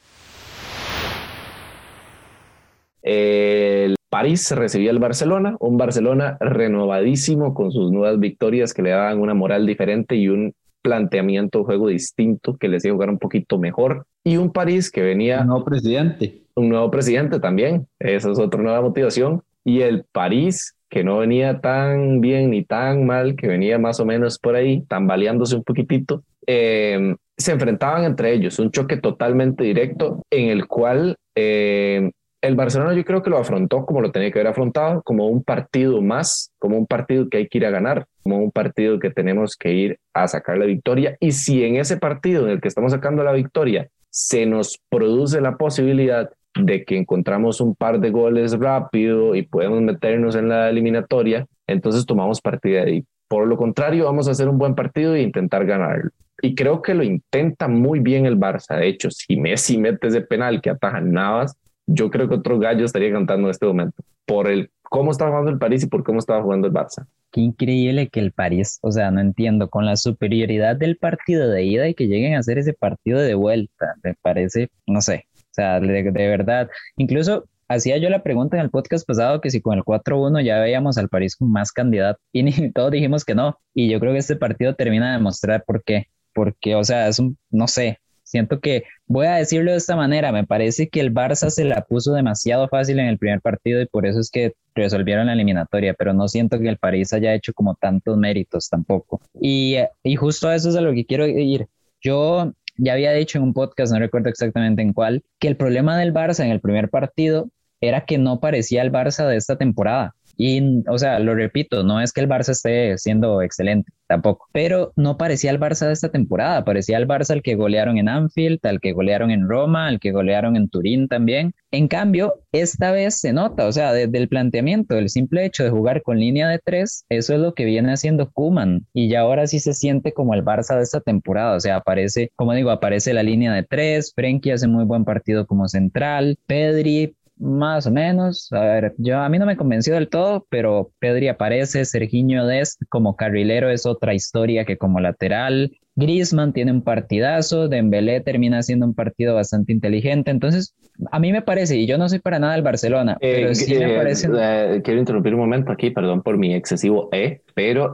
[3.02, 9.20] El París recibía al Barcelona, un Barcelona renovadísimo con sus nuevas victorias que le daban
[9.20, 13.58] una moral diferente y un planteamiento de juego distinto que les hacía jugar un poquito
[13.58, 14.06] mejor.
[14.24, 15.40] Y un París que venía...
[15.40, 16.42] Un nuevo presidente.
[16.54, 17.86] Un nuevo presidente también.
[17.98, 19.42] Esa es otra nueva motivación.
[19.64, 24.04] Y el París que no venía tan bien ni tan mal, que venía más o
[24.04, 30.22] menos por ahí, tambaleándose un poquitito, em, se enfrentaban entre ellos, un choque totalmente directo
[30.30, 32.10] en el cual em,
[32.42, 35.42] el Barcelona yo creo que lo afrontó como lo tenía que haber afrontado, como un
[35.42, 39.10] partido más, como un partido que hay que ir a ganar, como un partido que
[39.10, 41.16] tenemos que ir a sacar la victoria.
[41.20, 45.40] Y si en ese partido en el que estamos sacando la victoria se nos produce
[45.40, 50.68] la posibilidad de que encontramos un par de goles rápido y podemos meternos en la
[50.68, 53.04] eliminatoria, entonces tomamos partida ahí.
[53.28, 56.10] Por lo contrario, vamos a hacer un buen partido e intentar ganarlo.
[56.42, 58.76] Y creo que lo intenta muy bien el Barça.
[58.76, 61.54] De hecho, si Messi mete ese penal que ataja Navas,
[61.92, 65.50] yo creo que otro gallo estaría cantando en este momento por el cómo estaba jugando
[65.50, 67.06] el París y por cómo estaba jugando el Barça.
[67.32, 71.64] Qué increíble que el París, o sea, no entiendo, con la superioridad del partido de
[71.64, 75.52] ida y que lleguen a hacer ese partido de vuelta, me parece, no sé, o
[75.52, 79.60] sea, de, de verdad, incluso hacía yo la pregunta en el podcast pasado que si
[79.60, 83.34] con el 4-1 ya veíamos al París con más candidato y ni, todos dijimos que
[83.34, 83.58] no.
[83.74, 86.06] Y yo creo que este partido termina de demostrar por qué.
[86.32, 87.98] Porque, o sea, es un, no sé,
[88.30, 91.80] Siento que, voy a decirlo de esta manera, me parece que el Barça se la
[91.80, 95.94] puso demasiado fácil en el primer partido y por eso es que resolvieron la eliminatoria,
[95.94, 99.20] pero no siento que el París haya hecho como tantos méritos tampoco.
[99.40, 101.66] Y, y justo a eso es a lo que quiero ir.
[102.00, 105.98] Yo ya había dicho en un podcast, no recuerdo exactamente en cuál, que el problema
[105.98, 110.14] del Barça en el primer partido era que no parecía el Barça de esta temporada.
[110.36, 114.92] Y, o sea, lo repito, no es que el Barça esté siendo excelente, tampoco, pero
[114.96, 118.58] no parecía el Barça de esta temporada, parecía el Barça el que golearon en Anfield,
[118.64, 121.52] al que golearon en Roma, al que golearon en Turín también.
[121.70, 125.70] En cambio, esta vez se nota, o sea, desde el planteamiento, el simple hecho de
[125.70, 129.46] jugar con línea de tres, eso es lo que viene haciendo Kuman y ya ahora
[129.46, 133.14] sí se siente como el Barça de esta temporada, o sea, aparece, como digo, aparece
[133.14, 138.52] la línea de tres, Frenkie hace muy buen partido como central, Pedri más o menos.
[138.52, 142.82] A ver, yo a mí no me convenció del todo, pero Pedri aparece, Serginho Dest
[142.88, 145.72] como carrilero es otra historia que como lateral.
[145.96, 150.74] Griezmann tiene un partidazo, Dembélé termina siendo un partido bastante inteligente, entonces
[151.10, 153.74] a mí me parece, y yo no soy para nada el Barcelona, pero eh, sí
[153.74, 154.28] me eh, parece...
[154.32, 157.90] Eh, quiero interrumpir un momento aquí, perdón por mi excesivo E, pero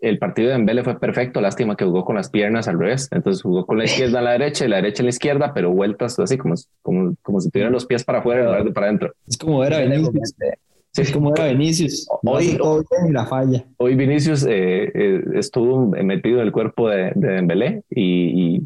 [0.00, 3.42] el partido de Dembélé fue perfecto, lástima que jugó con las piernas al revés, entonces
[3.42, 6.18] jugó con la izquierda a la derecha y la derecha a la izquierda, pero vueltas
[6.18, 9.12] así como, como, como si tuvieran los pies para afuera en lugar de para adentro.
[9.26, 10.34] Es como era Vinicius.
[10.90, 11.02] Sí.
[11.02, 12.06] Es como era Vinicius.
[12.22, 13.64] Hoy, hoy, la falla.
[13.78, 18.62] hoy Vinicius eh, eh, estuvo metido en el cuerpo de, de Dembélé y, y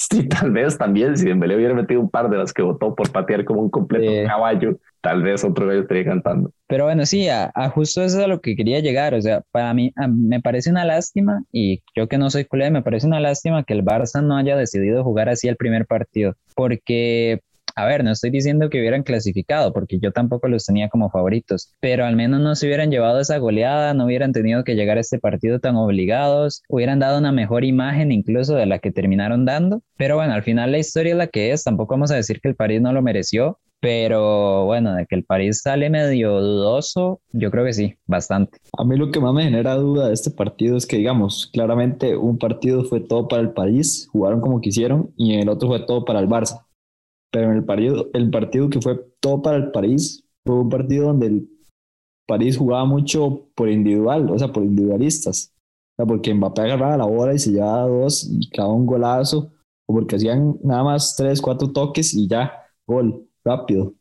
[0.00, 3.10] sí, tal vez también si Dembélé hubiera metido un par de las que votó por
[3.10, 6.52] patear como un completo caballo, tal vez otro gallo estaría cantando.
[6.66, 9.14] Pero bueno, sí, a, justo eso es a lo que quería llegar.
[9.14, 12.82] O sea, para mí me parece una lástima, y yo que no soy culé, me
[12.82, 17.40] parece una lástima que el Barça no haya decidido jugar así el primer partido, porque
[17.82, 21.74] a ver, no estoy diciendo que hubieran clasificado, porque yo tampoco los tenía como favoritos,
[21.80, 25.00] pero al menos no se hubieran llevado esa goleada, no hubieran tenido que llegar a
[25.00, 29.82] este partido tan obligados, hubieran dado una mejor imagen incluso de la que terminaron dando.
[29.96, 32.48] Pero bueno, al final la historia es la que es, tampoco vamos a decir que
[32.48, 37.50] el París no lo mereció, pero bueno, de que el París sale medio dudoso, yo
[37.50, 38.58] creo que sí, bastante.
[38.76, 42.16] A mí lo que más me genera duda de este partido es que, digamos, claramente
[42.16, 46.04] un partido fue todo para el París, jugaron como quisieron, y el otro fue todo
[46.04, 46.66] para el Barça.
[47.30, 51.06] Pero en el partido, el partido que fue todo para el París fue un partido
[51.06, 51.48] donde el
[52.26, 55.52] París jugaba mucho por individual, o sea, por individualistas.
[55.92, 59.52] O sea, porque Mbappé agarraba la bola y se llevaba dos y clavaba un golazo,
[59.86, 62.52] o porque hacían nada más tres, cuatro toques y ya,
[62.86, 63.94] gol rápido.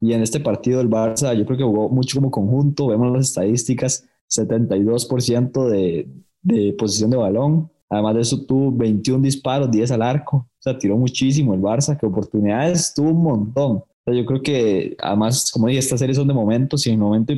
[0.00, 3.28] Y en este partido el Barça yo creo que jugó mucho como conjunto, vemos las
[3.28, 6.08] estadísticas, 72% de,
[6.42, 10.96] de posición de balón, además de eso tuvo 21 disparos, 10 al arco, sea, tiró
[10.96, 13.76] muchísimo el Barça, que oportunidades tuvo un montón.
[13.76, 16.94] O sea, yo creo que además, como dije, estas series son de momentos y en
[16.94, 17.34] el momento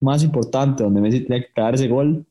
[0.00, 2.26] más importante donde Messi tenía que dar ese gol,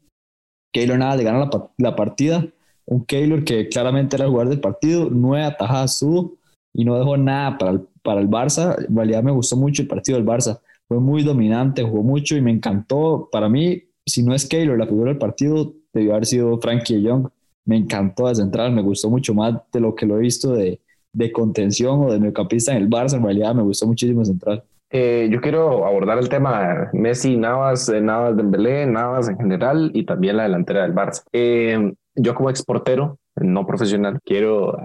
[0.73, 2.45] Keylor nada le gana la, la partida,
[2.85, 6.37] un Keylor que claramente era el jugador del partido, nueve atajadas tuvo
[6.73, 9.87] y no dejó nada para el para el Barça, en realidad me gustó mucho el
[9.87, 10.59] partido del Barça.
[10.87, 13.29] Fue muy dominante, jugó mucho y me encantó.
[13.31, 17.27] Para mí, si no es Keylor la figura del partido, debió haber sido Frankie Young.
[17.65, 20.79] Me encantó de central, me gustó mucho más de lo que lo he visto de,
[21.13, 23.15] de contención o de mediocampista en el Barça.
[23.17, 24.63] En realidad, me gustó muchísimo central.
[24.93, 30.05] Eh, yo quiero abordar el tema Messi, Navas, eh, Navas Dembélé, Navas en general y
[30.05, 31.23] también la delantera del Barça.
[31.31, 34.19] Eh, yo como exportero no profesional.
[34.25, 34.77] Quiero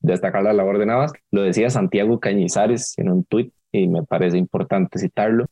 [0.00, 1.12] destacar la labor de Navas.
[1.30, 5.46] Lo decía Santiago Cañizares en un tuit y me parece importante citarlo.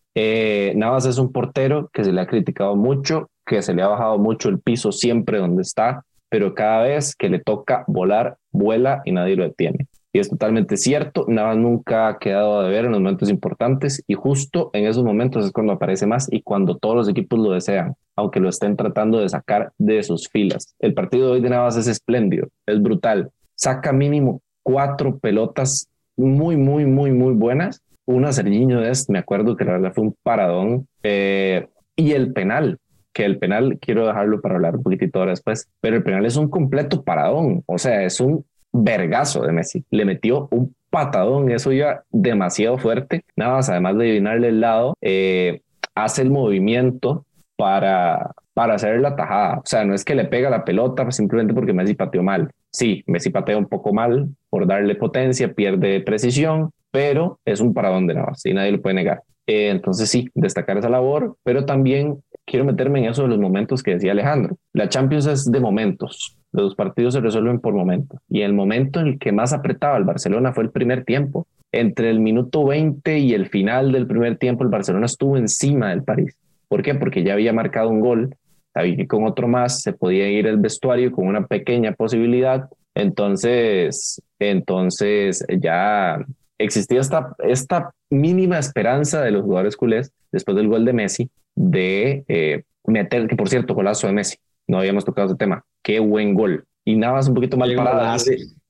[0.75, 4.19] Navas es un portero que se le ha criticado mucho, que se le ha bajado
[4.19, 9.13] mucho el piso siempre donde está, pero cada vez que le toca volar, vuela y
[9.13, 9.87] nadie lo detiene.
[10.13, 14.15] Y es totalmente cierto, Navas nunca ha quedado de ver en los momentos importantes y
[14.15, 17.95] justo en esos momentos es cuando aparece más y cuando todos los equipos lo desean,
[18.17, 20.75] aunque lo estén tratando de sacar de sus filas.
[20.81, 23.31] El partido de hoy de Navas es espléndido, es brutal.
[23.55, 29.65] Saca mínimo cuatro pelotas muy, muy, muy, muy buenas una Sergiño es, me acuerdo que
[29.65, 30.89] la verdad fue un paradón.
[31.05, 32.79] Eh, y el penal,
[33.15, 36.37] que el penal quiero dejarlo para hablar un poquitito ahora después, pero el penal es
[36.37, 38.45] un completo paradón, o sea, es un
[38.75, 39.85] vergazo de Messi.
[39.91, 43.25] Le metió un patadón, eso iba demasiado fuerte.
[43.37, 45.63] Nada más, además de adivinarle el lado, eh,
[45.95, 47.25] hace el movimiento
[47.57, 49.59] para, para hacer la tajada.
[49.59, 52.51] O sea, no es que le pega la pelota simplemente porque Messi pateó mal.
[52.71, 58.09] Sí, Messi patea un poco mal por darle potencia, pierde precisión, pero es un paradón
[58.09, 59.23] de Navas y nadie lo puede negar.
[59.47, 63.83] Eh, entonces sí, destacar esa labor, pero también quiero meterme en eso de los momentos
[63.83, 64.57] que decía Alejandro.
[64.73, 66.37] La Champions es de momentos.
[66.53, 68.21] Los partidos se resuelven por momentos.
[68.29, 71.47] Y el momento en el que más apretaba el Barcelona fue el primer tiempo.
[71.73, 76.05] Entre el minuto 20 y el final del primer tiempo, el Barcelona estuvo encima del
[76.05, 76.37] París.
[76.69, 76.95] ¿Por qué?
[76.95, 78.37] Porque ya había marcado un gol.
[78.73, 82.69] Sabía que con otro más se podía ir el vestuario con una pequeña posibilidad.
[82.95, 86.25] Entonces, entonces ya
[86.59, 92.25] existía esta, esta mínima esperanza de los jugadores culés después del gol de Messi de
[92.29, 94.37] eh, meter, que por cierto, golazo de Messi,
[94.67, 96.65] no habíamos tocado ese tema, qué buen gol.
[96.87, 98.17] Y Navas un poquito mal parado.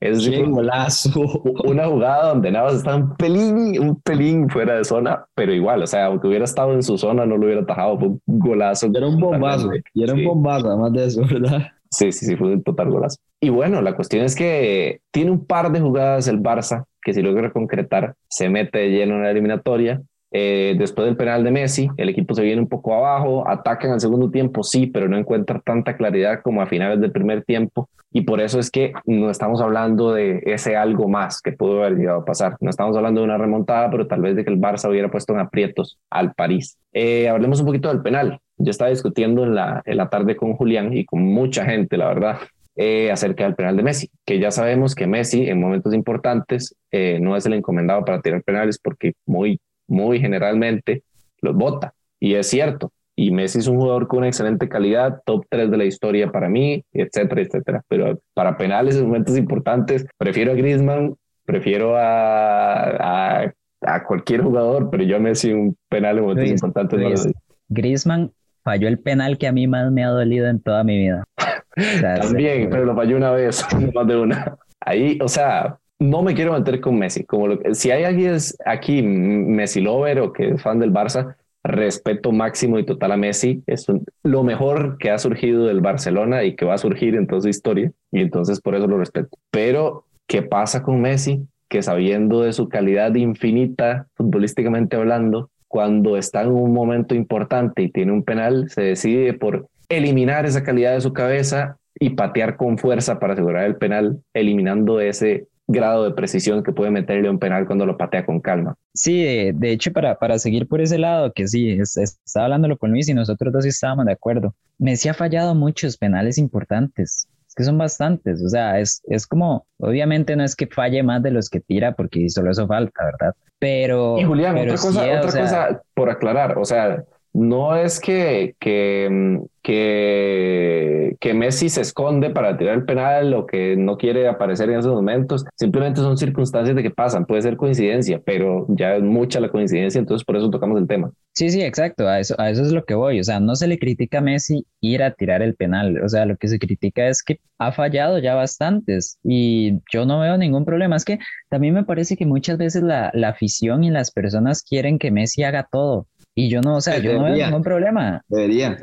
[0.00, 1.42] Es un golazo.
[1.64, 5.86] Una jugada donde Navas está un pelín, un pelín fuera de zona, pero igual, o
[5.86, 7.98] sea, aunque hubiera estado en su zona, no lo hubiera atajado.
[7.98, 8.88] Fue un golazo.
[8.94, 9.70] era un bombazo.
[9.94, 11.68] Y era un bombazo, además de eso, ¿verdad?
[11.90, 13.16] Sí, sí, sí, fue un total golazo.
[13.40, 17.22] Y bueno, la cuestión es que tiene un par de jugadas el Barça que si
[17.22, 20.02] logra concretar, se mete lleno en la eliminatoria.
[20.36, 24.00] Eh, después del penal de Messi, el equipo se viene un poco abajo, atacan al
[24.00, 27.88] segundo tiempo, sí, pero no encuentra tanta claridad como a finales del primer tiempo.
[28.12, 31.98] Y por eso es que no estamos hablando de ese algo más que pudo haber
[31.98, 32.56] llegado a pasar.
[32.60, 35.32] No estamos hablando de una remontada, pero tal vez de que el Barça hubiera puesto
[35.32, 36.78] en aprietos al París.
[36.92, 38.40] Eh, hablemos un poquito del penal.
[38.56, 42.08] Yo estaba discutiendo en la, en la tarde con Julián y con mucha gente, la
[42.08, 42.38] verdad,
[42.76, 47.18] eh, acerca del penal de Messi, que ya sabemos que Messi en momentos importantes eh,
[47.20, 51.02] no es el encomendado para tirar penales porque muy, muy generalmente
[51.40, 51.94] los bota.
[52.20, 52.92] Y es cierto.
[53.16, 56.48] Y Messi es un jugador con una excelente calidad, top 3 de la historia para
[56.48, 57.82] mí, etcétera, etcétera.
[57.88, 61.14] Pero para penales en momentos importantes, prefiero a Griezmann,
[61.44, 67.32] prefiero a, a, a cualquier jugador, pero yo a Messi un penal en momentos importantes.
[67.68, 68.32] Griezmann
[68.64, 71.24] falló el penal que a mí más me ha dolido en toda mi vida.
[72.00, 73.64] También, pero lo falló una vez,
[73.94, 74.56] más de una.
[74.80, 77.24] Ahí, o sea, no me quiero meter con Messi.
[77.24, 78.36] Como lo, si hay alguien
[78.66, 83.62] aquí, Messi Lover o que es fan del Barça, respeto máximo y total a Messi.
[83.66, 83.86] Es
[84.22, 87.48] lo mejor que ha surgido del Barcelona y que va a surgir en toda su
[87.48, 87.90] historia.
[88.12, 89.36] Y entonces por eso lo respeto.
[89.50, 91.46] Pero, ¿qué pasa con Messi?
[91.68, 97.90] Que sabiendo de su calidad infinita, futbolísticamente hablando, cuando está en un momento importante y
[97.90, 102.78] tiene un penal, se decide por eliminar esa calidad de su cabeza y patear con
[102.78, 107.66] fuerza para asegurar el penal, eliminando ese grado de precisión que puede meterle un penal
[107.66, 108.76] cuando lo patea con calma.
[108.92, 113.08] Sí, de, hecho, para, para seguir por ese lado, que sí, estaba hablándolo con Luis
[113.08, 114.54] y nosotros dos estábamos de acuerdo.
[114.78, 119.66] Messi ha fallado muchos penales importantes, es que son bastantes, o sea, es, es como,
[119.78, 123.34] obviamente no es que falle más de los que tira, porque solo eso falta, ¿verdad?
[123.58, 124.18] Pero...
[124.18, 127.04] Y Julián, otra, cosa, otra cosa por aclarar, o sea,
[127.34, 133.76] no es que, que, que, que, Messi se esconde para tirar el penal o que
[133.76, 138.22] no quiere aparecer en esos momentos, simplemente son circunstancias de que pasan, puede ser coincidencia,
[138.24, 141.10] pero ya es mucha la coincidencia, entonces por eso tocamos el tema.
[141.32, 143.66] Sí, sí, exacto, a eso, a eso es lo que voy, o sea, no se
[143.66, 147.08] le critica a Messi ir a tirar el penal, o sea, lo que se critica
[147.08, 151.18] es que ha fallado ya bastantes y yo no veo ningún problema, es que
[151.48, 155.42] también me parece que muchas veces la, la afición y las personas quieren que Messi
[155.42, 158.22] haga todo y yo no, o sea, yo no veo ningún problema.
[158.28, 158.76] Debería.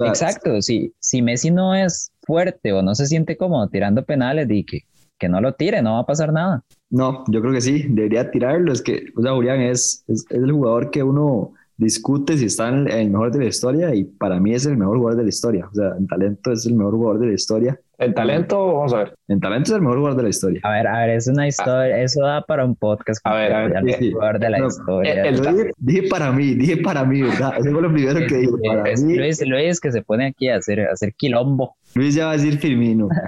[0.00, 4.64] exacto, si, si Messi no es fuerte o no se siente cómodo tirando penales, di
[4.64, 4.80] que,
[5.18, 6.64] que no lo tire, no va a pasar nada.
[6.90, 8.72] No, yo creo que sí, debería tirarlo.
[8.72, 12.68] Es que, o sea, Julián es, es, es el jugador que uno discute si está
[12.68, 15.28] en el mejor de la historia y para mí es el mejor jugador de la
[15.28, 15.68] historia.
[15.70, 17.80] O sea, en talento es el mejor jugador de la historia.
[17.98, 19.16] En talento, vamos a ver.
[19.28, 20.60] En talento es el mejor jugador de la historia.
[20.64, 23.20] A ver, a ver, es una historia, eso da para un podcast.
[23.24, 25.32] A ver, a ver, el sí, jugador de la historia.
[25.32, 27.54] dije, dije, para mí, dije para mí, ¿verdad?
[27.58, 28.52] Eso fue lo primero que dije.
[28.66, 29.16] Para es, mí.
[29.16, 31.76] Luis, Luis que se pone aquí a hacer, a hacer quilombo.
[31.94, 33.08] Luis ya va a decir Firmino.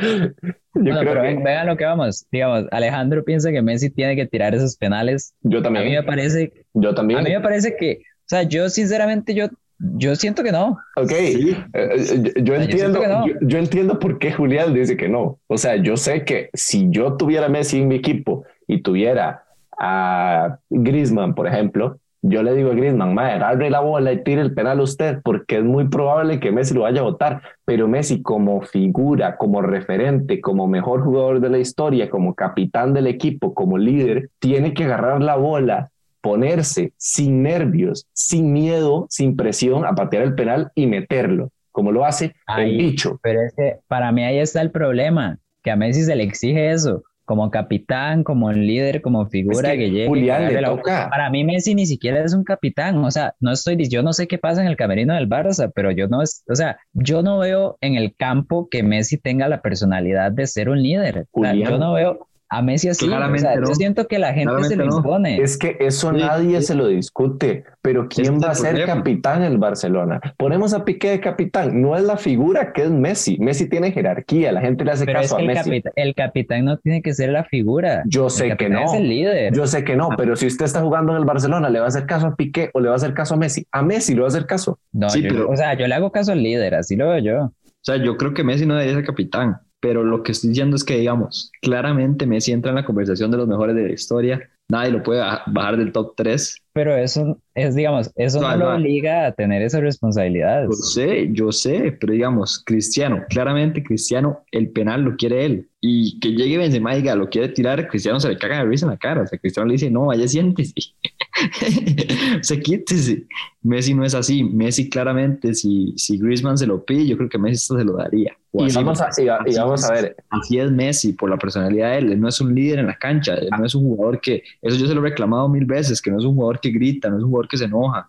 [0.00, 0.32] Yo
[0.72, 1.36] creo pero que...
[1.42, 2.26] vean lo que vamos.
[2.32, 5.34] Digamos, Alejandro piensa que Messi tiene que tirar esos penales.
[5.42, 5.84] Yo también.
[5.84, 6.52] A mí me parece.
[6.72, 7.20] Yo también.
[7.20, 9.48] A mí me parece que, o sea, yo sinceramente yo
[9.78, 10.78] yo siento que no.
[10.96, 11.56] Ok, sí.
[11.72, 13.24] Eh, yo, entiendo, yo, no.
[13.40, 15.38] yo, entiendo por qué Julián dice que no.
[15.46, 19.44] O sea, yo sé que si yo tuviera Messi en mi equipo y tuviera
[19.78, 24.40] a Griezmann, por ejemplo, yo le digo a Griezmann, mae, agarre la bola y tire
[24.40, 27.42] el penal a usted, porque es muy probable que Messi lo vaya a votar.
[27.66, 33.08] Pero Messi, como figura, como referente, como mejor jugador de la historia, como capitán del
[33.08, 35.90] equipo, como líder, tiene que agarrar la bola,
[36.24, 42.06] ponerse sin nervios, sin miedo, sin presión a patear el penal y meterlo, como lo
[42.06, 43.20] hace el bicho.
[43.22, 46.70] Pero es que para mí ahí está el problema, que a Messi se le exige
[46.70, 50.06] eso como capitán, como líder, como figura que, llegue.
[50.06, 51.08] Julián le toca.
[51.10, 54.26] Para mí Messi ni siquiera es un capitán, o sea, no estoy, yo no sé
[54.26, 57.38] qué pasa en el camerino del Barça, pero yo no, es, o sea, yo no
[57.38, 61.26] veo en el campo que Messi tenga la personalidad de ser un líder.
[61.34, 63.08] yo no veo, a Messi así.
[63.08, 65.38] Yo siento que la gente se lo impone.
[65.42, 67.64] Es que eso nadie se lo discute.
[67.82, 70.20] Pero ¿quién va a ser capitán en Barcelona?
[70.38, 71.82] Ponemos a Piqué de capitán.
[71.82, 73.36] No es la figura que es Messi.
[73.38, 74.52] Messi tiene jerarquía.
[74.52, 75.82] La gente le hace caso a el Messi.
[75.96, 78.02] el capitán no tiene que ser la figura.
[78.06, 78.84] Yo sé que no.
[78.84, 79.52] Es el líder.
[79.52, 80.08] Yo sé que no.
[80.12, 80.14] Ah.
[80.16, 82.70] Pero si usted está jugando en el Barcelona, ¿le va a hacer caso a Piqué
[82.72, 83.66] o le va a hacer caso a Messi?
[83.70, 84.78] A Messi le va a hacer caso.
[84.92, 86.74] No, o sea, yo le hago caso al líder.
[86.74, 87.44] Así lo veo yo.
[87.44, 87.52] O
[87.82, 90.82] sea, yo creo que Messi no debería ser capitán pero lo que estoy diciendo es
[90.82, 94.90] que, digamos, claramente Messi entra en la conversación de los mejores de la historia, nadie
[94.90, 96.56] lo puede bajar del top 3.
[96.72, 100.64] Pero eso es, digamos, eso no, lo obliga a tener esa responsabilidad.
[100.64, 105.68] Yo sé, yo sé, pero digamos, Cristiano, claramente Cristiano, el penal lo quiere él.
[105.80, 108.86] Y que llegue Benzema y diga, lo quiere tirar, Cristiano se le caga de risa
[108.86, 109.22] en la cara.
[109.22, 110.72] O sea, Cristiano le dice, no, vaya, siéntese.
[112.40, 113.26] se quítese.
[113.62, 114.42] Messi no es así.
[114.42, 117.98] Messi claramente, si, si Griezmann se lo pide, yo creo que Messi esto se lo
[117.98, 118.36] daría.
[118.54, 119.26] Y vamos, a, y,
[119.56, 120.16] vamos a ver.
[120.30, 122.12] Así es Messi, por la personalidad de él.
[122.12, 124.76] Él no es un líder en la cancha, él no es un jugador que, eso
[124.76, 127.18] yo se lo he reclamado mil veces, que no es un jugador que grita, no
[127.18, 128.08] es un jugador que se enoja.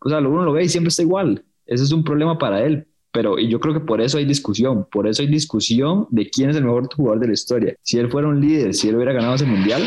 [0.00, 1.44] o sea, uno lo ve y siempre está igual.
[1.66, 2.86] Ese es un problema para él.
[3.12, 6.50] Pero y yo creo que por eso hay discusión, por eso hay discusión de quién
[6.50, 7.74] es el mejor jugador de la historia.
[7.80, 9.82] Si él fuera un líder, si él hubiera ganado ese mundial,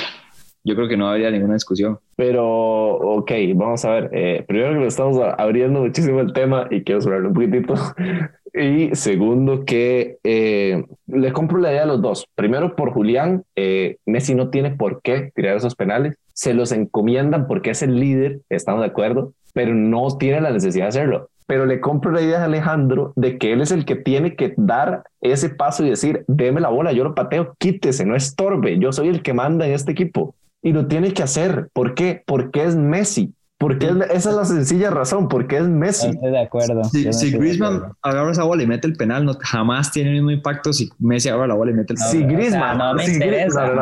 [0.64, 2.00] yo creo que no habría ninguna discusión.
[2.16, 4.10] Pero, ok, vamos a ver.
[4.14, 7.76] Eh, primero que lo estamos abriendo muchísimo el tema y quiero subirlo un poquitito.
[8.52, 12.26] Y segundo, que eh, le compro la idea a los dos.
[12.34, 16.18] Primero, por Julián, eh, Messi no tiene por qué tirar esos penales.
[16.40, 20.86] Se los encomiendan porque es el líder, estamos de acuerdo, pero no tiene la necesidad
[20.86, 21.30] de hacerlo.
[21.48, 24.54] Pero le compro la idea a Alejandro de que él es el que tiene que
[24.56, 28.94] dar ese paso y decir, deme la bola, yo lo pateo, quítese, no estorbe, yo
[28.94, 30.34] soy el que manda en este equipo.
[30.62, 31.68] Y lo tiene que hacer.
[31.74, 32.24] ¿Por qué?
[32.26, 33.34] Porque es Messi.
[33.60, 36.08] Porque esa es la sencilla razón, porque es Messi.
[36.08, 36.82] estoy de acuerdo.
[36.86, 40.72] Si, Griezmann agarra esa bola y mete el penal, no, jamás tiene el mismo impacto
[40.72, 42.12] si Messi agarra la bola y mete el penal.
[42.12, 43.66] Si Griezmann, no me interesa.
[43.68, 43.74] el,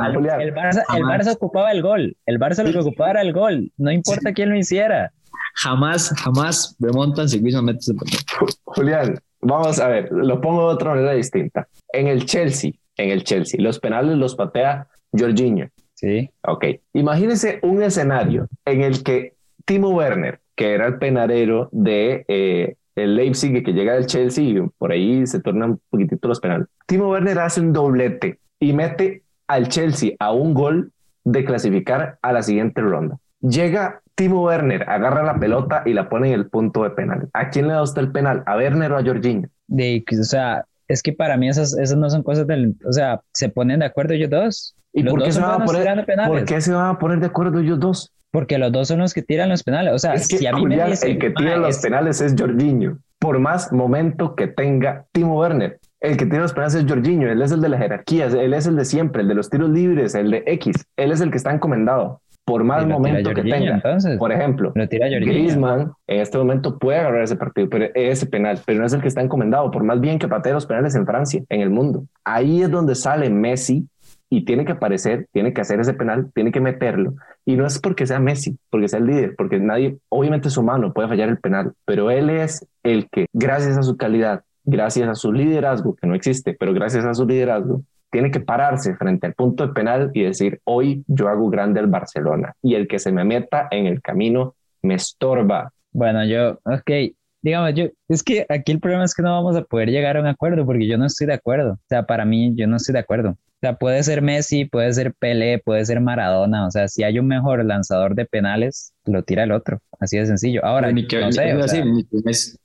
[0.55, 2.17] Barça, el, Barça, ocupaba el gol.
[2.25, 3.71] El Barça lo que ocupaba era el gol.
[3.77, 5.13] No importa quién lo hiciera.
[5.53, 8.19] Jamás, jamás remontan si Griezmann mete el penal.
[8.63, 11.67] Julián, vamos a ver, lo pongo de otra manera distinta.
[11.93, 15.69] En el Chelsea, en el Chelsea, los penales los patea Jorginho.
[15.93, 16.31] Sí.
[16.41, 16.65] Ok.
[16.93, 19.36] Imagínese un escenario en el que
[19.67, 24.61] Timo Werner, que era el penarero de eh, el Leipzig que llega del Chelsea y
[24.77, 26.67] por ahí se tornan un poquitito los penales.
[26.85, 30.93] Timo Werner hace un doblete y mete al Chelsea a un gol
[31.25, 33.17] de clasificar a la siguiente ronda.
[33.41, 37.29] Llega Timo Werner, agarra la pelota y la pone en el punto de penal.
[37.33, 38.43] ¿A quién le da usted el penal?
[38.45, 39.49] ¿A Werner o a Jorginho?
[39.67, 42.77] De, o sea, es que para mí esas, esas no son cosas del...
[42.87, 44.75] O sea, se ponen de acuerdo ellos dos.
[44.93, 47.59] ¿Y por qué, se van a poner, ¿por qué se van a poner de acuerdo
[47.59, 48.13] ellos dos?
[48.37, 49.95] Porque los dos son los que tiran los penales.
[49.95, 52.99] O sea, si a mí me el que tira los penales es Jorginho.
[53.17, 57.31] Por más momento que tenga Timo Werner, el que tira los penales es Jorginho.
[57.31, 58.35] Él es el de las jerarquías.
[58.35, 60.85] Él es el de siempre, el de los tiros libres, el de X.
[60.97, 62.21] Él es el que está encomendado.
[62.45, 63.81] Por más momento que tenga.
[64.19, 68.85] Por ejemplo, Griezmann en este momento puede agarrar ese partido, pero ese penal, pero no
[68.85, 69.71] es el que está encomendado.
[69.71, 72.05] Por más bien que patee los penales en Francia, en el mundo.
[72.23, 73.87] Ahí es donde sale Messi
[74.29, 77.15] y tiene que aparecer, tiene que hacer ese penal, tiene que meterlo.
[77.45, 80.93] Y no es porque sea Messi, porque sea el líder, porque nadie, obviamente es humano,
[80.93, 85.15] puede fallar el penal, pero él es el que, gracias a su calidad, gracias a
[85.15, 89.33] su liderazgo, que no existe, pero gracias a su liderazgo, tiene que pararse frente al
[89.33, 93.11] punto de penal y decir, hoy yo hago grande el Barcelona y el que se
[93.11, 95.71] me meta en el camino me estorba.
[95.91, 99.63] Bueno, yo, ok, digamos, yo, es que aquí el problema es que no vamos a
[99.63, 101.73] poder llegar a un acuerdo porque yo no estoy de acuerdo.
[101.73, 103.31] O sea, para mí, yo no estoy de acuerdo.
[103.31, 106.67] O sea, puede ser Messi, puede ser Pelé, puede ser Maradona.
[106.67, 109.79] O sea, si hay un mejor lanzador de penales, lo tira el otro.
[109.99, 110.63] Así de sencillo.
[110.63, 112.57] Ahora, ni que, no sé, ni, que Messi,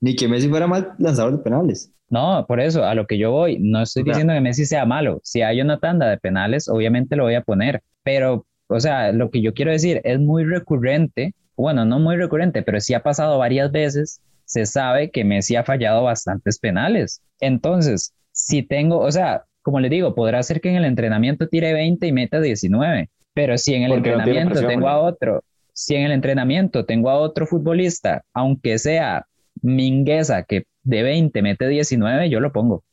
[0.00, 1.90] ni, que, Messi, fuera mal lanzador de penales.
[2.10, 5.20] No, por eso, a lo que yo voy, no estoy diciendo que Messi sea malo.
[5.24, 7.82] Si hay una tanda de penales, obviamente lo voy a poner.
[8.02, 12.62] Pero, o sea, lo que yo quiero decir es muy recurrente bueno, no muy recurrente,
[12.62, 17.20] pero sí ha pasado varias veces, se sabe que Messi ha fallado bastantes penales.
[17.40, 21.72] Entonces, si tengo, o sea, como le digo, podrá ser que en el entrenamiento tire
[21.72, 26.12] 20 y meta 19, pero si en el entrenamiento tengo a otro, si en el
[26.12, 29.26] entrenamiento tengo a otro futbolista, aunque sea
[29.60, 32.84] Mingueza, que de 20 mete 19, yo lo pongo.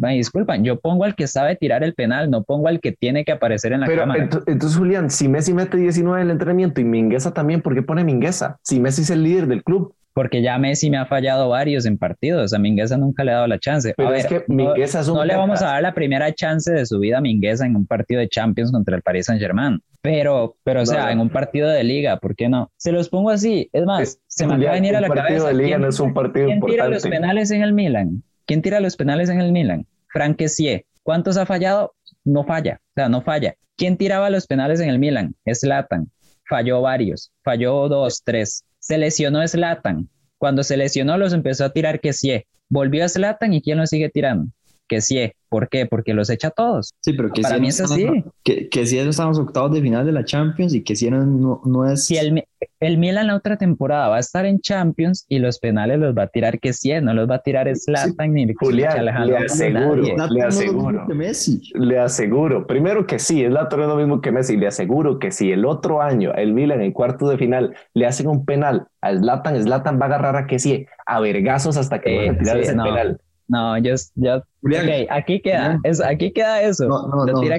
[0.00, 3.24] Me disculpan, yo pongo al que sabe tirar el penal, no pongo al que tiene
[3.24, 4.28] que aparecer en la Pero cámara.
[4.46, 8.04] entonces, Julián, si Messi mete 19 en el entrenamiento y Mingueza también, ¿por qué pone
[8.04, 8.58] Mingueza?
[8.62, 9.94] Si Messi es el líder del club.
[10.12, 13.46] Porque ya Messi me ha fallado varios en partidos, a Mingueza nunca le ha dado
[13.46, 13.94] la chance.
[13.96, 15.94] Pero a es ver, que Mingueza no, es un no le vamos a dar la
[15.94, 19.26] primera chance de su vida a Mingueza en un partido de Champions contra el Paris
[19.26, 19.80] Saint Germain.
[20.02, 21.10] Pero, pero o sea, no.
[21.10, 22.72] en un partido de liga, ¿por qué no?
[22.76, 23.70] Se los pongo así.
[23.72, 25.46] Es más, Es- se me de Julián, venir a un la partido cabeza.
[25.48, 27.10] de liga ¿quién- no es un partido ¿Quién tira los importante.
[27.16, 28.22] penales en el Milan?
[28.50, 29.86] ¿Quién tira los penales en el Milan?
[30.08, 30.84] Frank Kessie.
[31.04, 31.94] ¿Cuántos ha fallado?
[32.24, 33.54] No falla, o sea, no falla.
[33.76, 35.36] ¿Quién tiraba los penales en el Milan?
[35.54, 36.10] Zlatan.
[36.48, 38.64] Falló varios, falló dos, tres.
[38.80, 40.08] Se lesionó Zlatan.
[40.36, 42.48] Cuando se lesionó los empezó a tirar Kessie.
[42.68, 44.50] Volvió a Zlatan y ¿quién lo sigue tirando?
[44.88, 45.36] Kessie.
[45.50, 45.84] ¿Por qué?
[45.84, 46.94] Porque los echa a todos.
[47.02, 48.24] Sí, pero que Para si mí no es están- así.
[48.44, 51.26] Que, que si no estamos octavos de final de la Champions y que si no,
[51.26, 52.06] no, no es...
[52.06, 52.44] Si el,
[52.78, 56.22] el Milan la otra temporada va a estar en Champions y los penales los va
[56.22, 60.02] a tirar Kessie, no los va a tirar Zlatan ni Julián, Alejandro le aseguro.
[60.02, 61.06] le no es aseguro.
[61.08, 61.78] que.
[61.78, 64.56] Le aseguro, primero que sí, es la torre lo mismo que Messi.
[64.56, 68.28] Le aseguro que si el otro año el Milan en cuarto de final le hacen
[68.28, 72.26] un penal a Zlatan, Zlatan va a agarrar a que sí, a vergazos hasta que
[72.26, 72.84] Eh, a tirar sí, ese no.
[72.84, 73.20] penal.
[73.50, 75.80] No, yo, yo Julián, aquí queda, Julián.
[75.82, 76.86] eso, aquí queda eso.
[76.86, 77.58] No, no, no, tira.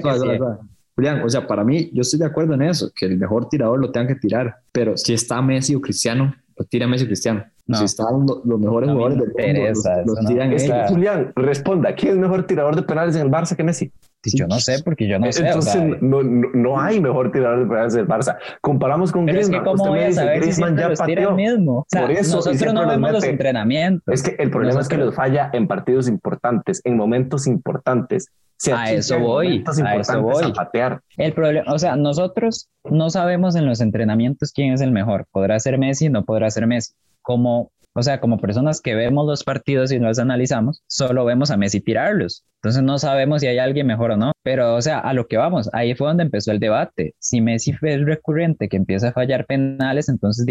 [0.94, 3.78] Julián, o sea, para mí, yo estoy de acuerdo en eso, que el mejor tirador
[3.78, 7.44] lo tengan que tirar, pero si está Messi o Cristiano, lo tira Messi o Cristiano.
[7.66, 7.78] No.
[7.78, 9.70] Si están lo- los mejores jugadores del mundo,
[10.06, 10.76] los, los tiran Es ellos.
[10.88, 13.92] Julián, responda, ¿quién es mejor tirador de penales en el Barça que Messi?
[14.24, 15.42] Yo no sé, porque yo no sé.
[15.42, 18.36] o Entonces, sea, no, no, no hay mejor tirador de penales del Barça.
[18.60, 19.76] Comparamos con pero es que Griezmann.
[19.76, 21.36] cómo voy a saber si Griezmann ya los tira el pateó.
[21.36, 21.78] mismo.
[21.80, 24.14] O sea, Por eso, nosotros no vemos los entrenamientos.
[24.14, 28.28] Es que el problema es que los falla en partidos importantes, en momentos importantes.
[28.56, 30.44] Se A eso voy, a eso voy.
[30.44, 31.00] a patear.
[31.16, 35.26] El problema, o sea, nosotros no sabemos en los entrenamientos quién es el mejor.
[35.32, 36.92] Podrá ser Messi, no podrá ser Messi.
[37.22, 41.56] Como, o sea, como personas que vemos los partidos y los analizamos, solo vemos a
[41.56, 42.44] Messi tirarlos.
[42.62, 44.32] Entonces no sabemos si hay alguien mejor o no.
[44.42, 47.14] Pero, o sea, a lo que vamos, ahí fue donde empezó el debate.
[47.18, 50.46] Si Messi fue el recurrente que empieza a fallar penales, entonces,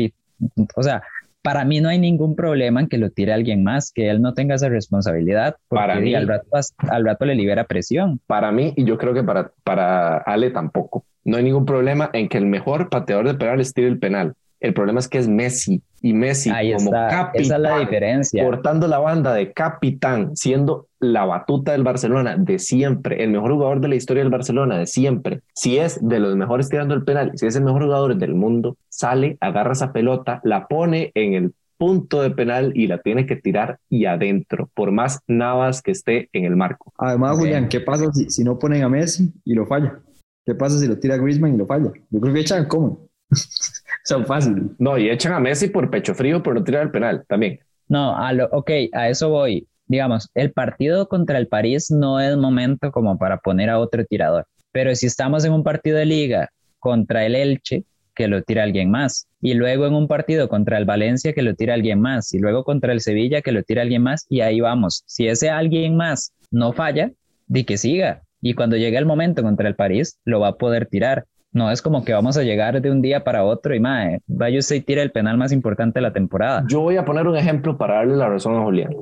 [0.75, 1.01] o sea,
[1.41, 4.33] para mí no hay ningún problema en que lo tire alguien más, que él no
[4.33, 6.47] tenga esa responsabilidad, porque Para mí- al, rato,
[6.89, 8.19] al rato le libera presión.
[8.27, 11.05] Para mí, y yo creo que para, para Ale tampoco.
[11.23, 14.33] No hay ningún problema en que el mejor pateador de penales tire el penal.
[14.61, 15.81] El problema es que es Messi.
[16.03, 18.43] Y Messi, Ahí como está, capitán, esa es la diferencia.
[18.43, 23.81] portando la banda de capitán, siendo la batuta del Barcelona de siempre, el mejor jugador
[23.81, 27.31] de la historia del Barcelona de siempre, si es de los mejores tirando el penal,
[27.35, 31.53] si es el mejor jugador del mundo, sale, agarra esa pelota, la pone en el
[31.77, 36.29] punto de penal y la tiene que tirar y adentro, por más navas que esté
[36.33, 36.93] en el marco.
[36.97, 37.37] Además.
[37.37, 39.99] Julián, ¿qué pasa si, si no ponen a Messi y lo falla?
[40.45, 41.91] ¿Qué pasa si lo tira Griezmann y lo falla?
[42.09, 43.10] Yo creo que echan como.
[44.03, 44.71] Son fácil.
[44.79, 47.59] No, y echan a Messi por pecho frío por no tirar el penal también.
[47.87, 49.67] No, a lo, ok, a eso voy.
[49.87, 54.47] Digamos, el partido contra el París no es momento como para poner a otro tirador.
[54.71, 57.83] Pero si estamos en un partido de liga contra el Elche,
[58.15, 59.27] que lo tira alguien más.
[59.41, 62.33] Y luego en un partido contra el Valencia, que lo tira alguien más.
[62.33, 64.25] Y luego contra el Sevilla, que lo tira alguien más.
[64.29, 65.03] Y ahí vamos.
[65.05, 67.11] Si ese alguien más no falla,
[67.47, 68.21] di que siga.
[68.41, 71.25] Y cuando llegue el momento contra el París, lo va a poder tirar.
[71.53, 74.59] No es como que vamos a llegar de un día para otro y mae, vaya
[74.59, 76.63] usted y tira el penal más importante de la temporada.
[76.67, 78.93] Yo voy a poner un ejemplo para darle la razón a Julián.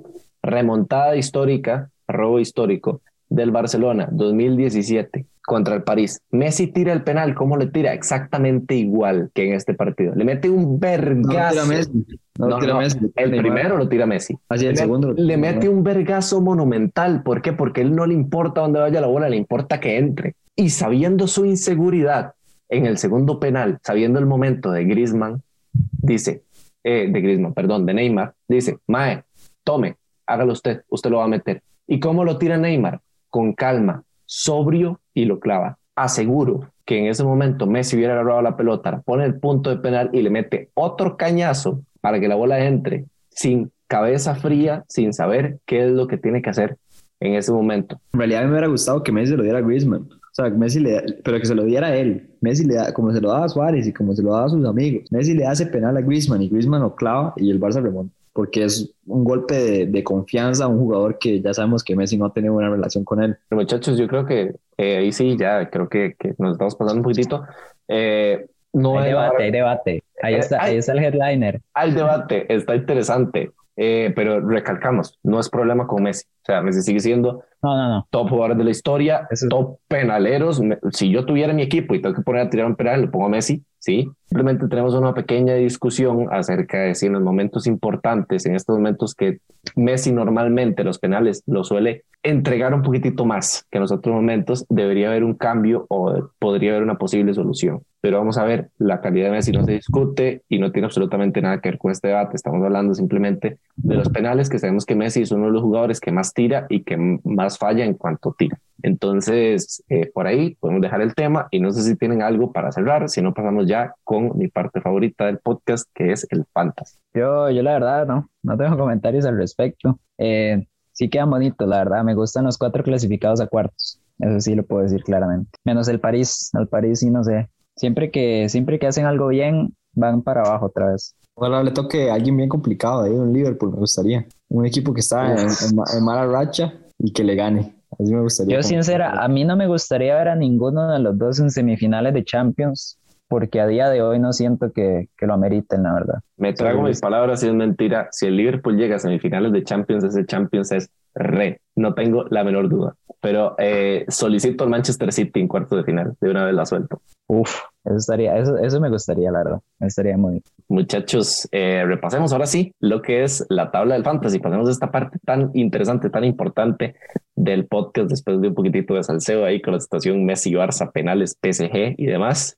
[0.41, 6.21] Remontada histórica, robo histórico del Barcelona 2017 contra el París.
[6.31, 7.93] Messi tira el penal, ¿cómo le tira?
[7.93, 10.13] Exactamente igual que en este partido.
[10.15, 11.51] Le mete un No lo vergazo.
[11.51, 11.91] tira Messi.
[12.37, 14.35] No, lo No, tira no, el primero lo tira Messi.
[14.47, 17.21] Así, el le, segundo lo le mete un vergazo monumental.
[17.23, 17.53] ¿Por qué?
[17.53, 20.35] Porque él no le importa dónde vaya la bola, le importa que entre.
[20.55, 22.33] Y sabiendo su inseguridad
[22.69, 25.41] en el segundo penal, sabiendo el momento de Griezmann,
[25.73, 26.43] dice,
[26.83, 29.23] eh, de Griezmann, perdón, de Neymar, dice, Mae,
[29.63, 31.61] tome, hágalo usted, usted lo va a meter.
[31.87, 33.01] ¿Y cómo lo tira Neymar?
[33.29, 35.77] Con calma, sobrio y lo clava.
[35.95, 40.09] Aseguro que en ese momento Messi hubiera agarrado la pelota, pone el punto de penal
[40.13, 45.59] y le mete otro cañazo para que la bola entre sin cabeza fría, sin saber
[45.65, 46.77] qué es lo que tiene que hacer
[47.19, 47.99] en ese momento.
[48.13, 50.09] En realidad me hubiera gustado que Messi lo diera a Griezmann.
[50.31, 52.29] O sea, Messi le, pero que se lo diera a él.
[52.41, 54.49] Messi le da, como se lo daba a Suárez y como se lo daba a
[54.49, 55.03] sus amigos.
[55.11, 58.13] Messi le hace penal a Griezmann y Griezmann lo clava y el Barça remonta.
[58.31, 62.17] Porque es un golpe de, de confianza a un jugador que ya sabemos que Messi
[62.17, 63.35] no ha tenido buena relación con él.
[63.49, 66.99] Pero muchachos, yo creo que eh, ahí sí, ya creo que, que nos estamos pasando
[66.99, 67.43] un poquitito.
[67.87, 70.03] Eh, no hay debate, hay debate.
[70.21, 71.59] Ahí Eh, está, ahí está el headliner.
[71.73, 73.51] Hay debate, está interesante,
[73.81, 76.25] eh, pero recalcamos, no es problema con Messi.
[76.41, 78.07] O sea, Messi sigue siendo No, no, no.
[78.09, 80.61] top jugador de la historia, Eso es- top penaleros.
[80.91, 83.25] Si yo tuviera mi equipo y tengo que poner a tirar un penal, le pongo
[83.27, 84.09] a Messi ¿sí?
[84.25, 89.15] Simplemente tenemos una pequeña discusión acerca de si en los momentos importantes, en estos momentos
[89.15, 89.37] que
[89.77, 94.65] Messi normalmente los penales lo suele entregar un poquitito más que en los otros momentos,
[94.67, 97.81] debería haber un cambio o podría haber una posible solución.
[98.01, 101.41] Pero vamos a ver, la calidad de Messi no se discute y no tiene absolutamente
[101.41, 102.35] nada que ver con este debate.
[102.35, 105.99] Estamos hablando simplemente de los penales, que sabemos que Messi es uno de los jugadores
[105.99, 108.59] que más tira y que más falla en cuanto tira.
[108.81, 112.71] Entonces, eh, por ahí podemos dejar el tema y no sé si tienen algo para
[112.71, 116.97] cerrar, si no pasamos ya con mi parte favorita del podcast, que es el fantasy.
[117.13, 119.99] Yo, yo la verdad, no, no tengo comentarios al respecto.
[120.17, 122.03] Eh, sí quedan bonitos, la verdad.
[122.03, 123.99] Me gustan los cuatro clasificados a cuartos.
[124.19, 125.51] Eso sí lo puedo decir claramente.
[125.63, 126.49] Menos el París.
[126.53, 127.49] Al París sí no sé.
[127.75, 131.15] Siempre que, siempre que hacen algo bien, van para abajo otra vez.
[131.39, 134.25] Ojalá le toque a alguien bien complicado ahí, un Liverpool, me gustaría.
[134.49, 137.75] Un equipo que está en, mala racha y que le gane.
[137.97, 138.57] Así me gustaría.
[138.57, 142.13] Yo, sincera, a mí no me gustaría ver a ninguno de los dos en semifinales
[142.13, 142.98] de Champions,
[143.29, 146.19] porque a día de hoy no siento que, que lo ameriten, la verdad.
[146.35, 148.09] Me trago mis palabras y es mentira.
[148.11, 152.43] Si el Liverpool llega a semifinales de Champions, ese Champions es re, no tengo la
[152.43, 152.95] menor duda.
[153.21, 157.01] Pero eh, solicito al Manchester City en cuarto de final, de una vez la suelto.
[157.27, 159.59] Uf, eso estaría, eso, eso me gustaría, la verdad.
[159.79, 164.39] Me estaría muy Muchachos, eh, repasemos ahora sí lo que es la tabla del fantasy.
[164.39, 166.95] Pasemos a esta parte tan interesante, tan importante
[167.35, 171.37] del podcast después de un poquitito de salseo ahí con la situación Messi, Barça, penales,
[171.41, 172.57] PSG y demás.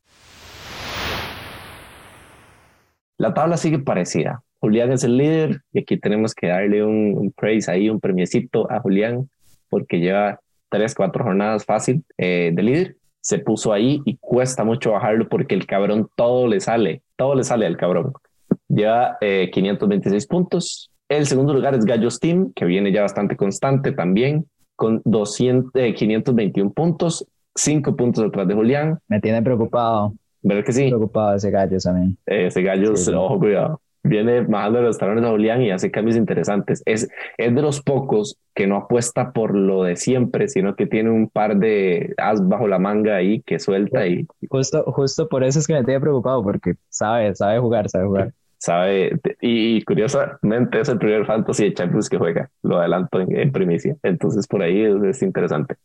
[3.21, 4.41] La tabla sigue parecida.
[4.61, 8.79] Julián es el líder y aquí tenemos que darle un, praise ahí, un premiecito a
[8.79, 9.29] Julián
[9.69, 12.95] porque lleva tres, cuatro jornadas fácil eh, de líder.
[13.19, 17.43] Se puso ahí y cuesta mucho bajarlo porque el cabrón todo le sale, todo le
[17.43, 18.11] sale al cabrón.
[18.67, 20.89] Lleva 526 eh, puntos.
[21.07, 26.69] El segundo lugar es Gallos Team, que viene ya bastante constante también, con 200, 521
[26.69, 28.97] eh, puntos, 5 puntos detrás de Julián.
[29.07, 30.15] Me tiene preocupado.
[30.41, 30.87] ¿Verdad que sí?
[30.87, 32.15] Preocupado ese Gallos a mí.
[32.25, 36.81] ese Gallos, ojo, cuidado viene bajando los talones a Julián y hace cambios interesantes.
[36.85, 41.09] Es, es de los pocos que no apuesta por lo de siempre, sino que tiene
[41.09, 44.27] un par de as bajo la manga ahí que suelta y...
[44.49, 48.33] Justo, justo por eso es que me tenía preocupado, porque sabe, sabe jugar, sabe jugar.
[48.61, 53.95] Sabe, y, curiosamente es el primer fantasy de Champions que juega, lo adelanto en, primicia,
[54.03, 55.77] entonces por ahí es, interesante.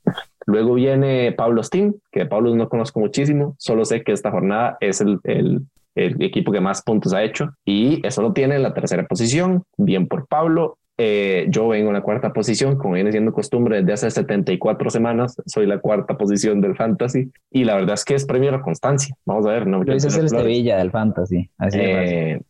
[0.45, 5.01] Luego viene Pablo Steam, que Pablo no conozco muchísimo, solo sé que esta jornada es
[5.01, 5.62] el, el
[5.95, 9.62] el equipo que más puntos ha hecho y eso lo tiene en la tercera posición,
[9.79, 10.77] bien por Pablo.
[10.99, 15.37] Eh, yo vengo en la cuarta posición, como viene siendo costumbre desde hace 74 semanas,
[15.47, 18.61] soy la cuarta posición del fantasy y la verdad es que es premio a la
[18.61, 19.16] constancia.
[19.24, 19.83] Vamos a ver, no.
[19.83, 21.49] Luis es el Sevilla del fantasy.
[21.57, 22.43] Así eh,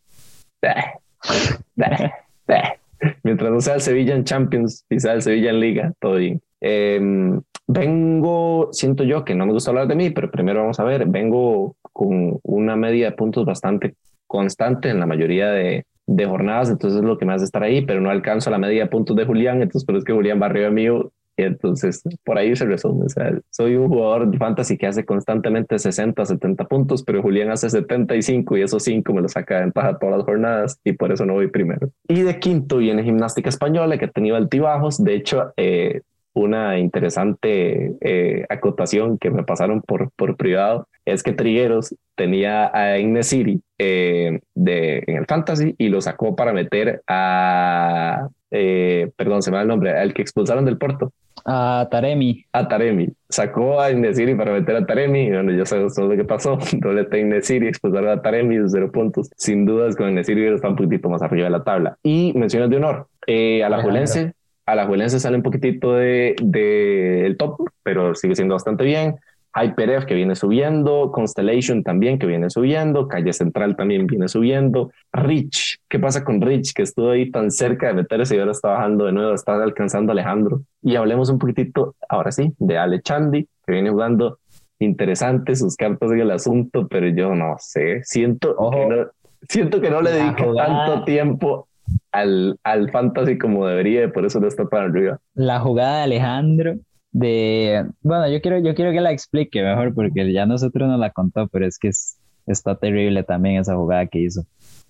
[3.22, 6.40] Mientras no sea el Sevilla en Champions y sea el Sevilla en Liga, todo bien.
[6.60, 10.84] Em, vengo, siento yo que no me gusta hablar de mí, pero primero vamos a
[10.84, 13.94] ver, vengo con una media de puntos bastante
[14.26, 17.84] constante en la mayoría de, de jornadas, entonces es lo que me hace estar ahí,
[17.84, 20.46] pero no alcanzo la media de puntos de Julián, entonces pero es que Julián va
[20.46, 23.06] arriba mío y entonces por ahí se resume.
[23.06, 27.50] O sea, soy un jugador de fantasy que hace constantemente 60, 70 puntos, pero Julián
[27.50, 31.12] hace 75 y esos 5 me los saca de ventaja todas las jornadas y por
[31.12, 31.90] eso no voy primero.
[32.08, 35.02] Y de quinto viene Gimnástica Española, que ha tenido altibajos.
[35.02, 36.00] De hecho, eh,
[36.32, 42.96] una interesante eh, acotación que me pasaron por, por privado es que Trigueros tenía a
[43.22, 49.50] City eh, de, en el Fantasy y lo sacó para meter a, eh, perdón, se
[49.50, 51.12] me da el nombre, al que expulsaron del Porto.
[51.44, 52.44] A Taremi.
[52.52, 53.08] A Taremi.
[53.28, 55.26] Sacó a City para meter a Taremi.
[55.26, 56.58] Y bueno, ya sabes todo lo que pasó.
[56.72, 59.30] Doblete City expulsaron a Taremi de cero puntos.
[59.36, 61.96] Sin dudas, con City está un poquitito más arriba de la tabla.
[62.02, 63.06] Y menciones de honor.
[63.28, 64.34] a la Julense
[64.66, 69.16] a la Juelense sale un poquitito del de, el top, pero sigue siendo bastante bien.
[69.56, 75.78] Hyperf que viene subiendo, Constellation también que viene subiendo, Calle Central también viene subiendo, Rich,
[75.88, 79.06] ¿qué pasa con Rich que estuvo ahí tan cerca de meterse y ahora está bajando
[79.06, 80.62] de nuevo, está alcanzando a Alejandro?
[80.82, 84.38] Y hablemos un poquitito, ahora sí, de Ale Chandi, que viene jugando
[84.78, 89.06] interesante sus cartas en el asunto, pero yo no sé, siento, que no,
[89.48, 91.68] siento que no le dedica tanto tiempo
[92.12, 95.18] al, al fantasy como debería, por eso no está para arriba.
[95.34, 96.74] La jugada de Alejandro
[97.16, 101.10] de, bueno, yo quiero, yo quiero que la explique mejor porque ya nosotros nos la
[101.10, 104.44] contó, pero es que es, está terrible también esa jugada que hizo.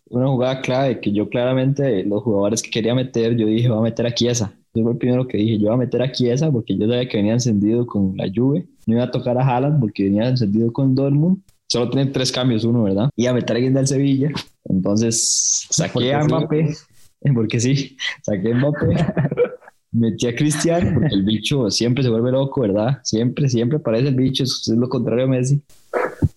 [0.08, 3.82] Una jugada clave que yo claramente, los jugadores que quería meter, yo dije, voy a
[3.82, 4.52] meter aquí esa.
[4.74, 7.08] Yo fue el primero que dije, yo voy a meter aquí esa porque yo sabía
[7.08, 8.66] que venía encendido con la Juve.
[8.86, 11.38] No iba a tocar a Haaland porque venía encendido con Dortmund.
[11.68, 13.08] Solo tienen tres cambios, uno, ¿verdad?
[13.14, 14.32] Y a meter a alguien del Sevilla.
[14.64, 16.74] Entonces saqué a Mbappé,
[17.34, 18.86] porque sí, saqué a Mbappé,
[19.96, 23.00] metí a Cristiano, porque el bicho siempre se vuelve loco, ¿verdad?
[23.02, 25.60] Siempre, siempre parece el bicho, es lo contrario a Messi.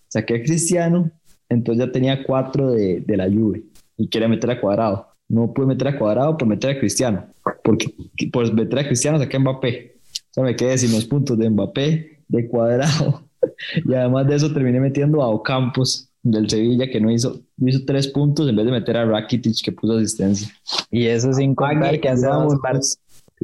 [0.07, 1.12] Saqué a Cristiano,
[1.49, 3.64] entonces ya tenía cuatro de, de la Juve
[3.97, 5.07] y quiere meter a Cuadrado.
[5.28, 7.26] No pude meter a Cuadrado por meter a Cristiano,
[7.64, 7.93] porque
[8.32, 9.97] por meter a Cristiano saqué a Mbappé.
[10.32, 13.24] O sea, me quedé sin los puntos de Mbappé, de Cuadrado.
[13.86, 18.07] y además de eso terminé metiendo a Ocampos del Sevilla, que no hizo, hizo tres
[18.07, 20.49] puntos en vez de meter a Rakitic, que puso asistencia.
[20.89, 22.97] Y eso sin contar que hace dos partidos.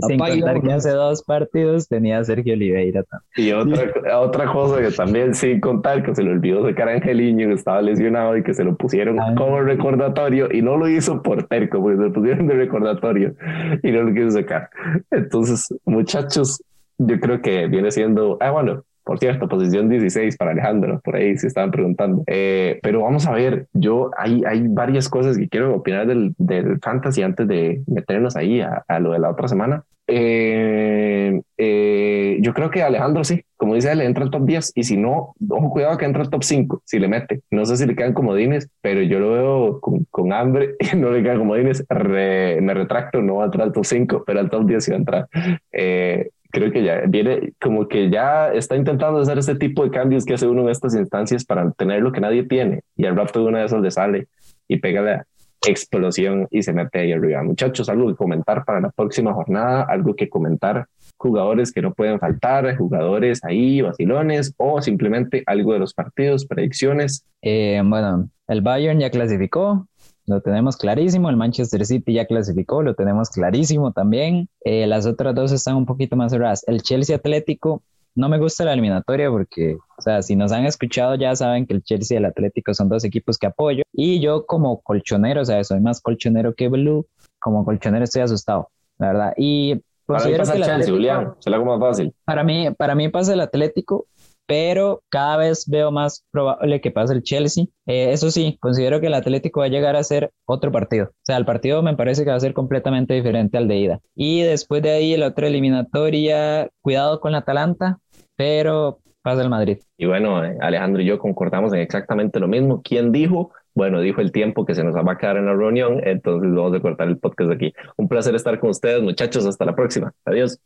[0.07, 3.31] Sin contar que hace dos partidos tenía a Sergio Oliveira también.
[3.37, 7.47] Y otra, otra cosa que también sin contar que se le olvidó sacar a Angeliño
[7.47, 11.43] que estaba lesionado y que se lo pusieron como recordatorio y no lo hizo por
[11.43, 13.35] terco porque se lo pusieron de recordatorio
[13.83, 14.69] y no lo quiso sacar.
[15.11, 16.61] Entonces, muchachos,
[16.97, 21.37] yo creo que viene siendo, ah, bueno, por cierto, posición 16 para Alejandro, por ahí
[21.37, 22.23] se estaban preguntando.
[22.25, 26.79] Eh, pero vamos a ver, yo hay, hay varias cosas que quiero opinar del, del
[26.81, 29.83] fantasy antes de meternos ahí a, a lo de la otra semana.
[30.07, 34.83] Eh, eh, yo creo que Alejandro sí, como dice él, entra al top 10 y
[34.83, 37.41] si no, ojo cuidado que entra al top 5 si le mete.
[37.49, 41.11] No sé si le quedan comodines, pero yo lo veo con, con hambre y no
[41.11, 41.85] le quedan comodines.
[41.89, 44.97] me retracto, no va a entrar al top 5, pero al top 10 sí va
[44.97, 45.27] a entrar.
[45.71, 50.23] Eh, creo que ya viene como que ya está intentando hacer este tipo de cambios
[50.23, 53.41] que hace uno en estas instancias para tener lo que nadie tiene y al rato
[53.41, 54.27] de una de esas le sale
[54.69, 55.25] y pega la
[55.67, 57.43] explosión y se mete ahí arriba.
[57.43, 60.85] Muchachos, algo que comentar para la próxima jornada, algo que comentar,
[61.17, 67.25] jugadores que no pueden faltar, jugadores ahí, vacilones o simplemente algo de los partidos, predicciones.
[67.41, 69.87] Eh, bueno, el Bayern ya clasificó,
[70.27, 71.29] lo tenemos clarísimo.
[71.29, 74.49] El Manchester City ya clasificó, lo tenemos clarísimo también.
[74.63, 76.63] Eh, las otras dos están un poquito más cerradas.
[76.67, 77.83] El Chelsea Atlético,
[78.15, 81.73] no me gusta la eliminatoria porque, o sea, si nos han escuchado ya saben que
[81.73, 83.83] el Chelsea y el Atlético son dos equipos que apoyo.
[83.91, 87.05] Y yo como colchonero, o sea, soy más colchonero que Blue,
[87.39, 89.33] como colchonero estoy asustado, la verdad.
[89.37, 92.13] Y para mí pasa el Chelsea, Julián, se lo hago más fácil.
[92.23, 94.07] Para mí, para mí pasa el Atlético
[94.47, 97.65] pero cada vez veo más probable que pase el Chelsea.
[97.85, 101.05] Eh, eso sí, considero que el Atlético va a llegar a ser otro partido.
[101.05, 103.99] O sea, el partido me parece que va a ser completamente diferente al de ida.
[104.15, 107.99] Y después de ahí, la otra eliminatoria, cuidado con la Atalanta,
[108.35, 109.79] pero pasa el Madrid.
[109.97, 112.81] Y bueno, eh, Alejandro y yo concordamos en exactamente lo mismo.
[112.83, 113.51] ¿Quién dijo?
[113.73, 116.73] Bueno, dijo el tiempo que se nos va a quedar en la reunión, entonces vamos
[116.73, 117.73] a cortar el podcast aquí.
[117.97, 119.45] Un placer estar con ustedes, muchachos.
[119.45, 120.13] Hasta la próxima.
[120.23, 120.59] Adiós.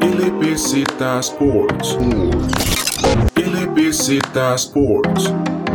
[0.00, 1.96] LBZ Sports.
[3.34, 5.65] LBZ Sports.